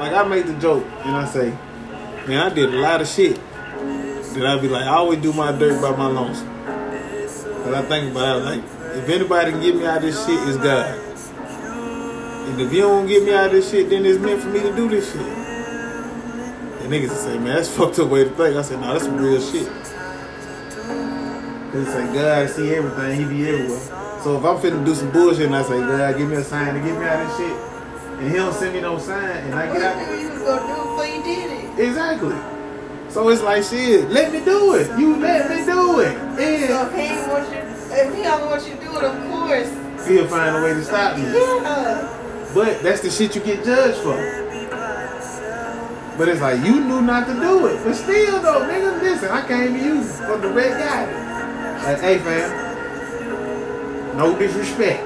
Like 0.00 0.12
I 0.12 0.24
made 0.26 0.46
the 0.46 0.58
joke 0.58 0.84
and 1.04 1.16
I 1.16 1.24
say, 1.24 1.50
man, 2.26 2.50
I 2.50 2.52
did 2.52 2.74
a 2.74 2.78
lot 2.78 3.00
of 3.00 3.06
shit. 3.06 3.36
That 4.34 4.46
I 4.46 4.60
be 4.60 4.68
like, 4.68 4.82
I 4.82 4.96
always 4.96 5.20
do 5.20 5.32
my 5.32 5.52
dirt 5.52 5.80
by 5.80 5.96
my 5.96 6.08
lonesome. 6.08 6.48
Cause 6.66 7.74
I 7.74 7.82
think 7.82 8.10
about 8.10 8.38
it, 8.38 8.44
like, 8.44 8.64
if 8.96 9.08
anybody 9.08 9.52
can 9.52 9.60
get 9.60 9.76
me 9.76 9.86
out 9.86 9.98
of 9.98 10.02
this 10.02 10.26
shit, 10.26 10.48
it's 10.48 10.56
God. 10.56 10.98
And 12.48 12.60
if 12.60 12.72
you 12.72 12.80
don't 12.80 13.06
get 13.06 13.22
me 13.22 13.32
out 13.32 13.46
of 13.46 13.52
this 13.52 13.70
shit, 13.70 13.88
then 13.90 14.04
it's 14.04 14.18
meant 14.18 14.42
for 14.42 14.48
me 14.48 14.60
to 14.60 14.74
do 14.74 14.88
this 14.88 15.12
shit. 15.12 15.43
And 16.84 16.92
niggas 16.92 17.08
will 17.08 17.16
say, 17.16 17.38
man, 17.38 17.56
that's 17.56 17.74
fucked 17.74 17.98
up 17.98 18.10
way 18.10 18.24
to 18.24 18.30
think. 18.30 18.56
I 18.56 18.60
said, 18.60 18.78
no, 18.78 18.92
that's 18.92 19.06
some 19.06 19.16
real 19.16 19.40
shit. 19.40 19.72
It's 21.72 21.94
like 21.94 22.12
God 22.12 22.50
see 22.50 22.74
everything, 22.74 23.20
he 23.20 23.24
be 23.24 23.48
everywhere. 23.48 24.20
So 24.22 24.36
if 24.36 24.44
I'm 24.44 24.58
finna 24.58 24.84
do 24.84 24.94
some 24.94 25.10
bullshit 25.10 25.46
and 25.46 25.56
I 25.56 25.62
say, 25.62 25.80
God, 25.80 26.18
give 26.18 26.28
me 26.28 26.36
a 26.36 26.44
sign 26.44 26.74
to 26.74 26.80
get 26.80 26.98
me 26.98 27.06
out 27.06 27.22
of 27.22 27.28
this 27.28 27.36
shit, 27.38 27.56
and 28.20 28.30
he 28.30 28.36
don't 28.36 28.52
send 28.52 28.74
me 28.74 28.82
no 28.82 28.98
sign, 28.98 29.24
and 29.24 29.54
I 29.54 29.66
What 29.66 29.78
get 29.78 29.82
out 29.82 30.10
knew 30.10 30.18
you 30.20 30.28
was 30.28 30.42
gonna 30.42 30.66
do 30.66 30.82
before 30.82 31.06
you 31.06 31.22
did 31.22 31.52
it? 31.52 31.88
Exactly. 31.88 32.36
So 33.08 33.30
it's 33.30 33.40
like 33.40 33.64
shit. 33.64 34.10
Let 34.10 34.30
me 34.30 34.44
do 34.44 34.74
it. 34.74 34.98
You 34.98 35.16
let 35.16 35.48
me 35.48 35.64
do 35.64 36.00
it. 36.00 36.12
So 36.68 36.86
if 36.86 36.94
he 36.94 37.00
ain't 37.00 37.28
want 37.28 37.48
you, 37.48 37.58
if 37.96 38.14
he 38.14 38.22
don't 38.22 38.44
want 38.44 38.68
you 38.68 38.74
to 38.74 38.80
do 38.84 38.98
it, 38.98 39.04
of 39.04 39.30
course. 39.30 40.06
he'll 40.06 40.28
find 40.28 40.54
a 40.54 40.62
way 40.62 40.74
to 40.74 40.84
stop 40.84 41.16
me. 41.16 41.22
Yeah. 41.24 42.50
But 42.54 42.82
that's 42.82 43.00
the 43.00 43.10
shit 43.10 43.34
you 43.34 43.40
get 43.40 43.64
judged 43.64 43.98
for. 44.02 44.43
But 46.16 46.28
it's 46.28 46.40
like 46.40 46.60
you 46.64 46.80
knew 46.80 47.02
not 47.02 47.26
to 47.26 47.34
do 47.34 47.66
it. 47.66 47.82
But 47.82 47.94
still 47.94 48.40
though, 48.40 48.60
nigga, 48.60 49.02
listen, 49.02 49.30
I 49.30 49.46
came 49.46 49.74
to 49.74 49.84
you 49.84 50.02
from 50.02 50.40
the 50.42 50.48
red 50.48 50.78
guy. 50.78 51.06
Like, 51.84 52.00
hey 52.00 52.18
fam, 52.18 52.50
no 54.16 54.38
disrespect. 54.38 55.02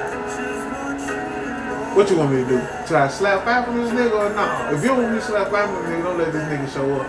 What 1.97 2.11
you 2.11 2.17
want 2.19 2.33
me 2.33 2.43
to 2.45 2.49
do? 2.49 2.61
Try 2.87 3.07
to 3.09 3.13
slap 3.13 3.45
five 3.45 3.69
on 3.69 3.77
this 3.77 3.91
nigga 3.91 4.13
or 4.13 4.31
no? 4.35 4.77
If 4.77 4.85
you 4.85 4.91
want 4.91 5.11
me 5.11 5.19
to 5.19 5.25
slap 5.25 5.51
five 5.51 5.69
on 5.69 5.83
this 5.83 5.91
nigga, 5.91 6.03
don't 6.05 6.19
let 6.19 6.33
this 6.33 6.45
nigga 6.45 6.69
show 6.73 7.01
up. 7.01 7.09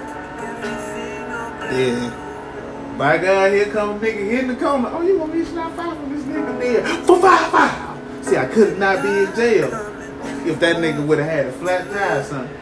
Yeah. 1.72 2.96
By 2.98 3.18
God, 3.18 3.52
here 3.52 3.66
come 3.66 4.00
nigga 4.00 4.40
in 4.40 4.48
the 4.48 4.56
corner. 4.56 4.90
Oh, 4.92 5.02
you 5.02 5.20
want 5.20 5.34
me 5.34 5.42
to 5.42 5.46
slap 5.46 5.76
five 5.76 5.98
on 5.98 6.10
this 6.16 6.24
nigga 6.24 6.60
there? 6.60 6.84
For 7.04 7.20
five 7.20 7.52
five. 7.52 8.26
See, 8.26 8.38
I 8.38 8.46
could 8.46 8.80
not 8.80 9.04
be 9.04 9.10
in 9.10 9.36
jail 9.36 9.70
if 10.48 10.60
that 10.60 10.78
nigga 10.78 11.06
would 11.06 11.20
have 11.20 11.30
had 11.30 11.46
a 11.48 11.52
flat 11.52 11.90
tire 11.92 12.20
or 12.20 12.24
something. 12.24 12.59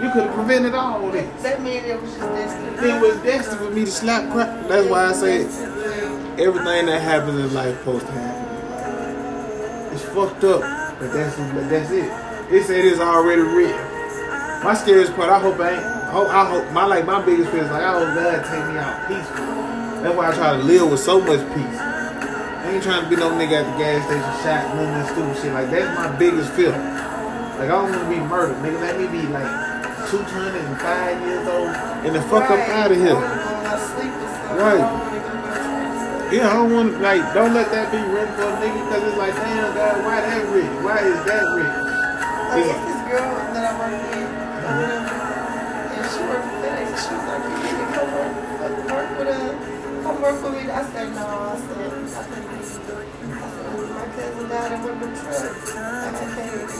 You 0.00 0.10
could 0.12 0.24
have 0.24 0.34
prevented 0.34 0.74
all 0.74 1.06
of 1.06 1.12
this. 1.12 1.42
That 1.42 1.60
means 1.60 1.84
it 1.84 2.00
was 2.00 2.10
just 2.16 2.20
destined. 2.20 2.90
It 2.90 3.00
was 3.02 3.16
destined 3.22 3.58
for 3.58 3.70
me 3.70 3.84
to 3.84 3.90
slap 3.90 4.32
crap. 4.32 4.66
That's 4.66 4.88
why 4.88 5.04
I 5.04 5.12
say 5.12 5.42
everything 6.40 6.86
that 6.86 7.02
happens 7.02 7.38
in 7.38 7.52
life 7.52 7.78
supposed 7.80 8.06
to 8.06 8.12
happen. 8.12 9.92
It's 9.92 10.02
fucked 10.04 10.42
up, 10.44 10.62
but 10.98 11.12
that's 11.12 11.36
but 11.36 11.68
that's 11.68 11.90
it. 11.90 12.08
It 12.50 12.64
said 12.64 12.82
it's 12.82 12.98
already 12.98 13.42
real. 13.42 13.76
My 14.64 14.72
scariest 14.72 15.14
part, 15.16 15.28
I 15.28 15.38
hope 15.38 15.60
I 15.60 15.72
ain't. 15.72 15.84
I 15.84 16.12
hope, 16.12 16.28
I 16.30 16.44
hope 16.48 16.72
my 16.72 16.86
like 16.86 17.04
my 17.04 17.22
biggest 17.22 17.50
fear 17.50 17.64
is 17.64 17.70
like 17.70 17.82
I 17.82 17.92
hope 17.92 18.14
God 18.14 18.40
take 18.48 18.72
me 18.72 18.80
out 18.80 19.06
peaceful. 19.06 19.44
That's 20.02 20.16
why 20.16 20.30
I 20.30 20.34
try 20.34 20.56
to 20.56 20.62
live 20.62 20.90
with 20.90 21.00
so 21.00 21.20
much 21.20 21.40
peace. 21.52 21.78
I 21.78 22.72
ain't 22.72 22.82
trying 22.82 23.04
to 23.04 23.10
be 23.10 23.16
no 23.16 23.32
nigga 23.32 23.60
at 23.60 23.66
the 23.68 23.76
gas 23.76 24.00
station 24.08 24.32
shot, 24.40 24.64
of 24.64 25.06
stupid 25.12 25.36
shit. 25.42 25.52
Like 25.52 25.70
that's 25.70 25.94
my 25.94 26.16
biggest 26.18 26.50
fear. 26.52 26.72
Like 26.72 27.68
I 27.68 27.76
don't 27.76 27.90
want 27.90 28.02
to 28.02 28.08
be 28.08 28.16
murdered, 28.16 28.56
nigga. 28.64 28.80
Let 28.80 28.98
me 28.98 29.06
be 29.06 29.26
like 29.28 29.69
205 30.10 31.22
years 31.22 31.46
old 31.46 31.70
and 32.02 32.14
the 32.16 32.22
fuck 32.22 32.50
up 32.50 32.58
out 32.68 32.90
of 32.90 32.96
here. 32.98 33.14
Right. 33.14 34.82
Yeah, 36.34 36.50
I 36.50 36.54
don't 36.54 36.72
want 36.72 36.92
to, 36.94 36.98
like, 36.98 37.22
don't 37.32 37.54
let 37.54 37.70
that 37.70 37.90
be 37.94 37.98
rent 38.10 38.30
for 38.34 38.42
a 38.42 38.54
nigga 38.58 38.74
because 38.90 39.02
it's 39.06 39.16
like, 39.18 39.34
damn, 39.34 39.70
God, 39.74 40.02
why 40.02 40.20
that 40.20 40.42
rich? 40.50 40.66
Why 40.82 40.98
is 40.98 41.18
that 41.30 41.46
rich? 41.54 41.74
Like, 42.50 42.66
it's 42.66 42.82
this 42.90 43.02
girl 43.06 43.30
that 43.54 43.64
I 43.66 43.72
work 43.78 43.98
with, 44.10 44.30
um, 44.66 44.98
and 45.94 46.06
she 46.10 46.20
worked 46.26 46.42
for 46.42 46.58
FedEx. 46.58 46.90
and 46.90 46.98
She 46.98 47.10
was 47.14 47.26
like, 47.30 47.42
"You 47.46 47.54
need 47.62 47.78
to 47.78 47.86
come 47.94 48.10
work, 48.10 48.34
work 48.90 49.10
with 49.18 49.30
us. 49.30 49.54
Come 50.02 50.18
work 50.22 50.42
with 50.42 50.54
me." 50.58 50.70
I 50.70 50.82
said, 50.90 51.14
"No." 51.14 51.22
I 51.22 51.54
said, 51.54 51.99
said, 54.40 54.48
"My 54.48 54.48
cousin 54.48 54.48
died 54.48 54.72
in 54.72 54.78
one 54.80 54.90
of 54.90 55.00
them 55.00 55.12
trucks. 55.14 55.76
I 55.76 56.18
can't." 56.20 56.70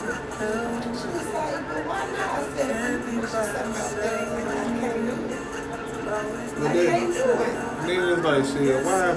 She 0.91 1.07
was 1.09 1.29
like, 1.35 1.69
"But 1.69 1.83
why 1.87 2.03
not?" 2.11 2.31
I 2.31 2.49
said, 2.57 3.05
"Because 3.05 3.31
she 3.31 3.41
said 3.41 3.67
about 3.67 3.91
FedEx, 3.91 4.49
I 4.49 4.69
can't 4.81 5.01
do 5.07 5.17
it. 5.21 5.45
I 6.11 6.73
can't 6.73 7.13
do 7.15 7.27
it." 7.31 7.71
niggas 7.91 8.23
like, 8.23 8.45
shit, 8.45 8.85
why? 8.85 9.13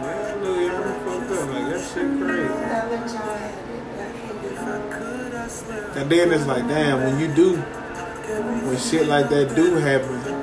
Man, 0.00 0.42
look, 0.42 0.58
y'all 0.60 0.94
fucked 1.04 1.30
up. 1.30 1.48
Like, 1.50 1.66
that 1.70 1.80
shit 1.80 2.04
mm-hmm. 2.04 2.24
crazy. 2.24 2.54
I 2.54 2.88
let 2.88 3.06
y'all 3.10 3.36
have 3.36 3.68
it, 3.70 3.80
but 3.90 4.00
I 4.00 4.12
can't 4.20 4.38
do 4.40 4.48
it. 4.48 5.96
And 5.96 6.10
then 6.10 6.32
it's 6.32 6.46
like, 6.46 6.66
damn, 6.68 7.02
when 7.04 7.20
you 7.20 7.28
do, 7.34 7.56
when 7.56 8.78
shit 8.78 9.06
like 9.06 9.28
that 9.30 9.54
do 9.54 9.74
happen, 9.76 10.39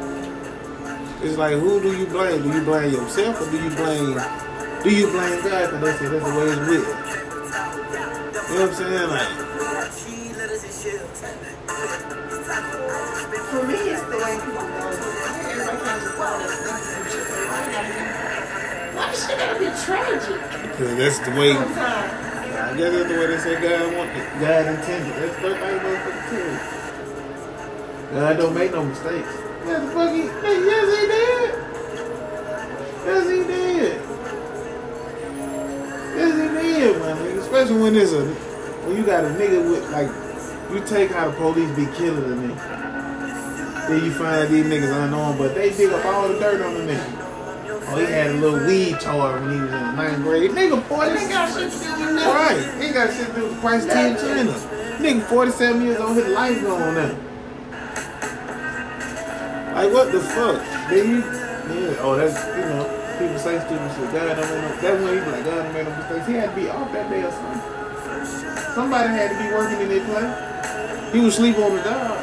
it's 1.23 1.38
like, 1.38 1.53
who 1.58 1.82
do 1.82 1.97
you 1.97 2.06
blame? 2.06 2.43
Do 2.43 2.49
you 2.53 2.63
blame 2.63 2.91
yourself 2.93 3.41
or 3.41 3.49
do 3.51 3.58
you 3.63 3.69
blame, 3.75 4.13
do 4.84 4.89
you 4.89 5.08
blame 5.10 5.41
God? 5.43 5.71
Because 5.71 5.82
that's, 5.82 5.99
that's 5.99 6.25
the 6.25 6.34
way 6.38 6.45
it's 6.45 6.60
with. 6.69 6.88
You 8.47 8.56
know 8.56 8.62
what 8.62 8.69
I'm 8.69 8.75
saying? 8.75 9.10
Like, 9.10 9.32
For 13.47 13.63
me, 13.65 13.73
it's 13.73 14.03
the 14.03 14.17
way 14.17 14.36
people 14.38 14.62
go. 14.62 14.67
Everybody 15.47 15.77
can't 15.84 16.01
just 16.03 16.15
go 16.17 16.23
and 16.38 16.51
think 16.62 16.84
some 16.86 17.06
shit. 17.10 17.27
Why 18.95 19.08
shit 19.13 19.38
gotta 19.38 19.60
be 19.60 19.65
tragic? 19.84 20.39
Cause 20.77 20.93
that's 20.97 21.19
the 21.19 21.32
way. 21.32 21.51
I 21.51 22.75
guess 22.77 22.91
that's 22.93 23.10
the 23.10 23.17
way 23.17 23.27
they 23.27 23.38
say 23.38 23.56
God 23.62 23.95
want 23.95 24.10
it. 24.12 24.25
God 24.39 24.65
intended. 24.67 25.13
That's 25.15 25.36
the 25.41 25.49
thing 25.56 25.80
motherfucker. 25.80 26.77
God 28.13 28.38
don't 28.38 28.53
make 28.53 28.71
no 28.71 28.84
mistakes. 28.86 29.47
Yes, 29.67 29.84
the 29.84 29.91
fuck 29.91 30.12
he, 30.13 30.23
yes 30.23 30.88
he 30.99 31.08
did. 31.08 31.49
Yes 33.06 33.25
he 33.30 33.39
did. 33.43 34.01
Yes 36.15 36.34
he 36.41 36.47
did, 36.62 37.01
man. 37.01 37.19
Like, 37.19 37.43
Especially 37.43 37.82
when 37.82 37.95
it's 37.95 38.13
a 38.13 38.25
when 38.25 38.95
you 38.95 39.03
got 39.03 39.25
a 39.25 39.30
nigga 39.30 39.69
with 39.69 39.89
like 39.91 40.10
you 40.71 40.86
take 40.88 41.12
how 41.12 41.30
the 41.30 41.36
police 41.36 41.69
be 41.75 41.86
killing 41.97 42.23
a 42.23 42.36
nigga. 42.47 43.88
Then 43.89 44.03
you 44.06 44.12
find 44.12 44.49
these 44.49 44.65
niggas 44.65 45.06
unarmed, 45.06 45.38
but 45.38 45.53
they 45.53 45.71
dig 45.75 45.91
up 45.91 46.06
all 46.06 46.30
the 46.30 46.39
dirt 46.39 46.62
on 46.62 46.73
the 46.73 46.93
nigga. 46.93 47.23
Oh, 47.89 47.95
he 47.97 48.06
had 48.06 48.32
a 48.32 48.34
little 48.34 48.65
weed 48.67 48.99
charge 48.99 49.41
when 49.41 49.53
he 49.53 49.62
was 49.62 49.71
in 49.71 49.80
the 49.80 49.91
ninth 49.93 50.23
grade. 50.23 50.51
Nigga, 50.51 50.89
boy, 50.89 51.10
They 51.10 51.27
got 51.30 51.53
shit 51.53 51.71
to 51.71 51.77
do 51.80 51.91
with 51.91 52.15
nothing. 52.15 52.17
Right. 52.17 52.84
He 52.84 52.93
got 52.93 53.13
shit 53.13 53.27
to 53.27 53.34
do 53.34 53.47
with 53.47 53.60
price 53.62 53.86
10 53.86 54.17
China. 54.17 54.51
Nigga 54.99 55.21
47 55.23 55.82
years 55.82 55.99
old, 55.99 56.15
his 56.17 56.27
life 56.27 56.62
gone 56.62 56.95
now. 56.95 57.27
Like, 59.78 59.94
what 59.94 60.12
the 60.12 60.20
fuck? 60.20 60.58
You, 60.90 61.22
yeah, 61.22 62.02
oh, 62.02 62.18
that's, 62.18 62.34
you 62.58 62.66
know, 62.66 62.82
people 63.22 63.38
say 63.38 63.62
stupid 63.62 63.94
shit. 63.94 64.10
God 64.10 64.26
I 64.26 64.34
don't 64.34 64.50
make 64.50 64.74
no, 64.74 64.82
that 64.82 64.94
when 64.98 65.13
he 65.13 65.22
be 65.22 65.30
like, 65.30 65.46
God 65.46 65.70
don't 65.70 65.86
no 65.86 65.94
mistakes. 65.94 66.26
He 66.26 66.34
had 66.34 66.50
to 66.50 66.56
be 66.58 66.68
off 66.68 66.92
that 66.94 67.06
day 67.13 67.22
or 67.22 67.30
something. 67.30 68.74
Somebody 68.74 69.10
had 69.13 69.30
to 69.30 69.38
be 69.38 69.54
working 69.54 69.78
in 69.86 69.90
their 69.94 70.02
place. 70.10 71.13
He 71.13 71.20
was 71.22 71.36
sleep 71.36 71.62
on 71.62 71.78
the 71.78 71.84
job. 71.86 72.18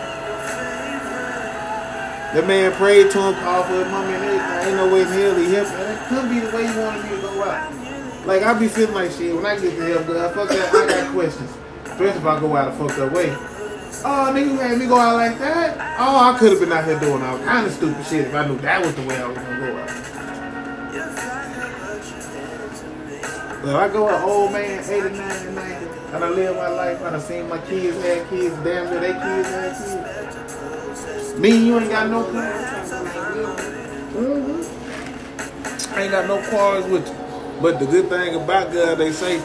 The 2.34 2.42
man 2.42 2.72
prayed 2.74 3.12
to 3.14 3.22
him, 3.22 3.34
called 3.38 3.66
for 3.70 3.78
his 3.78 3.86
mommy 3.86 4.14
and. 4.18 4.66
Ain't 4.66 4.74
no 4.74 4.92
way 4.92 5.02
in 5.02 5.06
hell 5.14 5.36
he 5.38 5.54
helped. 5.54 5.70
That 5.78 6.08
could 6.10 6.26
be 6.26 6.40
the 6.42 6.50
way 6.50 6.66
he 6.66 6.74
wanted 6.74 7.06
me 7.06 7.10
to 7.14 7.22
go 7.22 7.38
out. 7.44 8.26
Like, 8.26 8.42
I 8.42 8.58
be 8.58 8.66
feeling 8.66 8.98
like 8.98 9.12
shit. 9.12 9.30
When 9.30 9.46
I 9.46 9.54
get 9.60 9.78
to 9.78 9.84
help 9.94 10.08
God, 10.08 10.34
fuck 10.34 10.48
that, 10.48 10.74
I 10.74 10.86
got 10.90 11.12
questions. 11.14 11.54
Especially 11.86 12.18
if 12.18 12.26
I 12.26 12.40
go 12.40 12.56
out 12.56 12.66
a 12.66 12.72
fucked 12.72 12.98
up 12.98 13.12
way. 13.12 13.53
Oh, 14.02 14.32
nigga, 14.34 14.58
had 14.60 14.78
me 14.78 14.86
go 14.86 14.96
out 14.98 15.16
like 15.16 15.38
that? 15.38 15.76
Oh, 16.00 16.32
I 16.34 16.38
could 16.38 16.50
have 16.52 16.60
been 16.60 16.72
out 16.72 16.84
here 16.84 16.98
doing 16.98 17.22
all 17.22 17.38
kind 17.38 17.66
of 17.66 17.72
stupid 17.72 18.04
shit 18.06 18.26
if 18.26 18.34
I 18.34 18.46
knew 18.46 18.58
that 18.58 18.84
was 18.84 18.94
the 18.94 19.02
way 19.02 19.16
I 19.16 19.26
was 19.28 19.36
gonna 19.36 19.58
go 19.60 19.78
out. 19.78 19.90
But 23.62 23.76
I 23.76 23.88
go 23.88 24.08
an 24.08 24.22
old 24.22 24.52
man, 24.52 24.84
89 24.84 25.20
and 25.20 25.54
90, 25.54 25.86
and 26.12 26.24
I 26.24 26.28
live 26.30 26.56
my 26.56 26.68
life, 26.68 27.00
and 27.02 27.16
I 27.16 27.18
seen 27.18 27.48
my 27.48 27.58
kids 27.66 27.96
have 28.04 28.28
kids, 28.28 28.54
damn 28.56 28.90
near 28.90 29.00
they 29.00 29.12
kids 29.12 29.48
have 29.48 29.78
kids. 29.78 31.38
Me 31.38 31.56
and 31.56 31.66
you 31.66 31.78
ain't 31.78 31.90
got 31.90 32.10
no 32.10 32.24
quarrels. 32.24 32.90
hmm 34.12 34.62
I 35.94 36.02
ain't 36.02 36.10
got 36.12 36.26
no 36.28 36.42
quarrels 36.50 36.86
with 36.86 37.06
you. 37.08 37.14
But 37.62 37.78
the 37.78 37.86
good 37.86 38.08
thing 38.08 38.34
about 38.34 38.72
God, 38.72 38.98
they 38.98 39.12
say, 39.12 39.38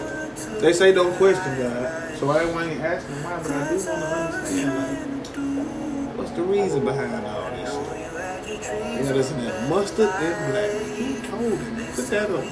they 0.60 0.74
say 0.74 0.92
don't 0.94 1.16
question 1.16 1.58
God. 1.60 1.99
So 2.20 2.30
I 2.32 2.44
ain't 2.44 2.82
asking 2.82 3.16
why, 3.24 3.38
but 3.38 3.50
I 3.50 3.70
do 3.70 3.76
want 3.76 3.86
to 3.86 3.92
understand, 3.96 4.76
like, 4.76 6.18
what's 6.18 6.32
the 6.32 6.42
reason 6.42 6.84
behind 6.84 7.26
all 7.26 7.50
this 7.52 7.72
shit? 7.72 9.06
Yeah, 9.06 9.14
listen 9.14 9.38
to 9.40 9.68
mustard 9.70 10.10
and 10.10 10.52
black. 10.52 10.70
He 10.98 11.16
told 11.30 11.58
him, 11.58 11.76
put 11.96 12.08
that 12.08 12.30
up. 12.30 12.44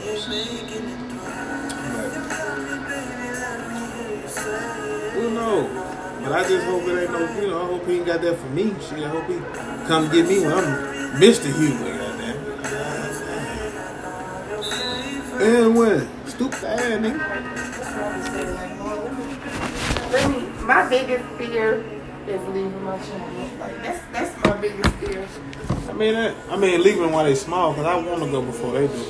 Who 5.11 5.23
knows? 5.31 5.69
But 6.23 6.31
I 6.31 6.47
just 6.47 6.65
hope 6.65 6.83
it 6.83 7.01
ain't 7.01 7.11
no, 7.11 7.19
you 7.41 7.47
know, 7.49 7.61
I 7.61 7.65
hope 7.65 7.85
he 7.87 7.97
ain't 7.97 8.05
got 8.05 8.21
that 8.21 8.37
for 8.37 8.47
me. 8.47 8.73
Shit, 8.79 9.03
I 9.03 9.09
hope 9.09 9.27
he 9.27 9.37
come 9.85 10.09
get 10.09 10.29
me 10.29 10.39
when 10.45 10.53
I'm 10.53 11.19
Mr. 11.19 11.51
Goddamn. 11.97 12.37
And 15.41 15.75
when? 15.75 16.07
Stupid 16.25 16.63
ass 16.63 16.81
nigga. 17.01 17.56
My 20.67 20.85
biggest 20.89 21.23
fear 21.37 21.75
is 22.27 22.41
leaving 22.49 22.83
my 22.83 22.97
child. 22.97 23.57
Like 23.57 23.81
that's 23.81 24.03
that's 24.11 24.45
my 24.45 24.57
biggest 24.57 24.89
fear. 24.95 25.25
I 25.87 25.93
mean, 25.93 26.13
I 26.49 26.57
mean, 26.57 26.83
leaving 26.83 27.09
while 27.13 27.23
they 27.23 27.35
small, 27.35 27.71
because 27.71 27.85
I 27.85 27.95
want 27.95 28.21
to 28.23 28.29
go 28.29 28.41
before 28.41 28.73
they 28.73 28.87
do. 28.87 29.05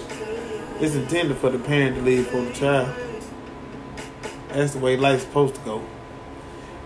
It's 0.80 0.93
intended 0.93 1.36
for 1.38 1.50
the 1.50 1.58
parent 1.58 1.96
to 1.96 2.04
leave 2.04 2.28
for 2.28 2.41
the 2.41 2.54
child. 2.54 2.93
That's 4.50 4.74
the 4.74 4.80
way 4.80 4.98
life's 4.98 5.24
supposed 5.24 5.56
to 5.56 5.62
go. 5.62 5.84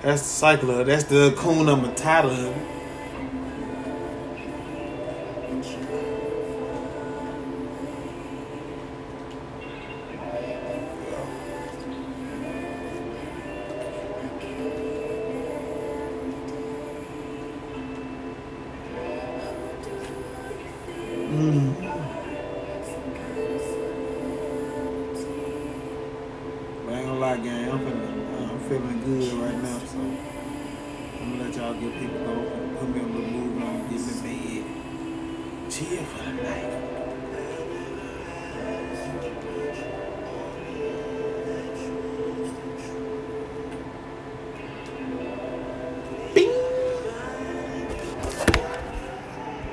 That's 0.04 0.22
the 0.22 0.30
cycle 0.30 0.72
of. 0.72 0.88
That's 0.88 1.04
the 1.04 1.32
Hakuna 1.36 1.78
Matata 1.78 2.81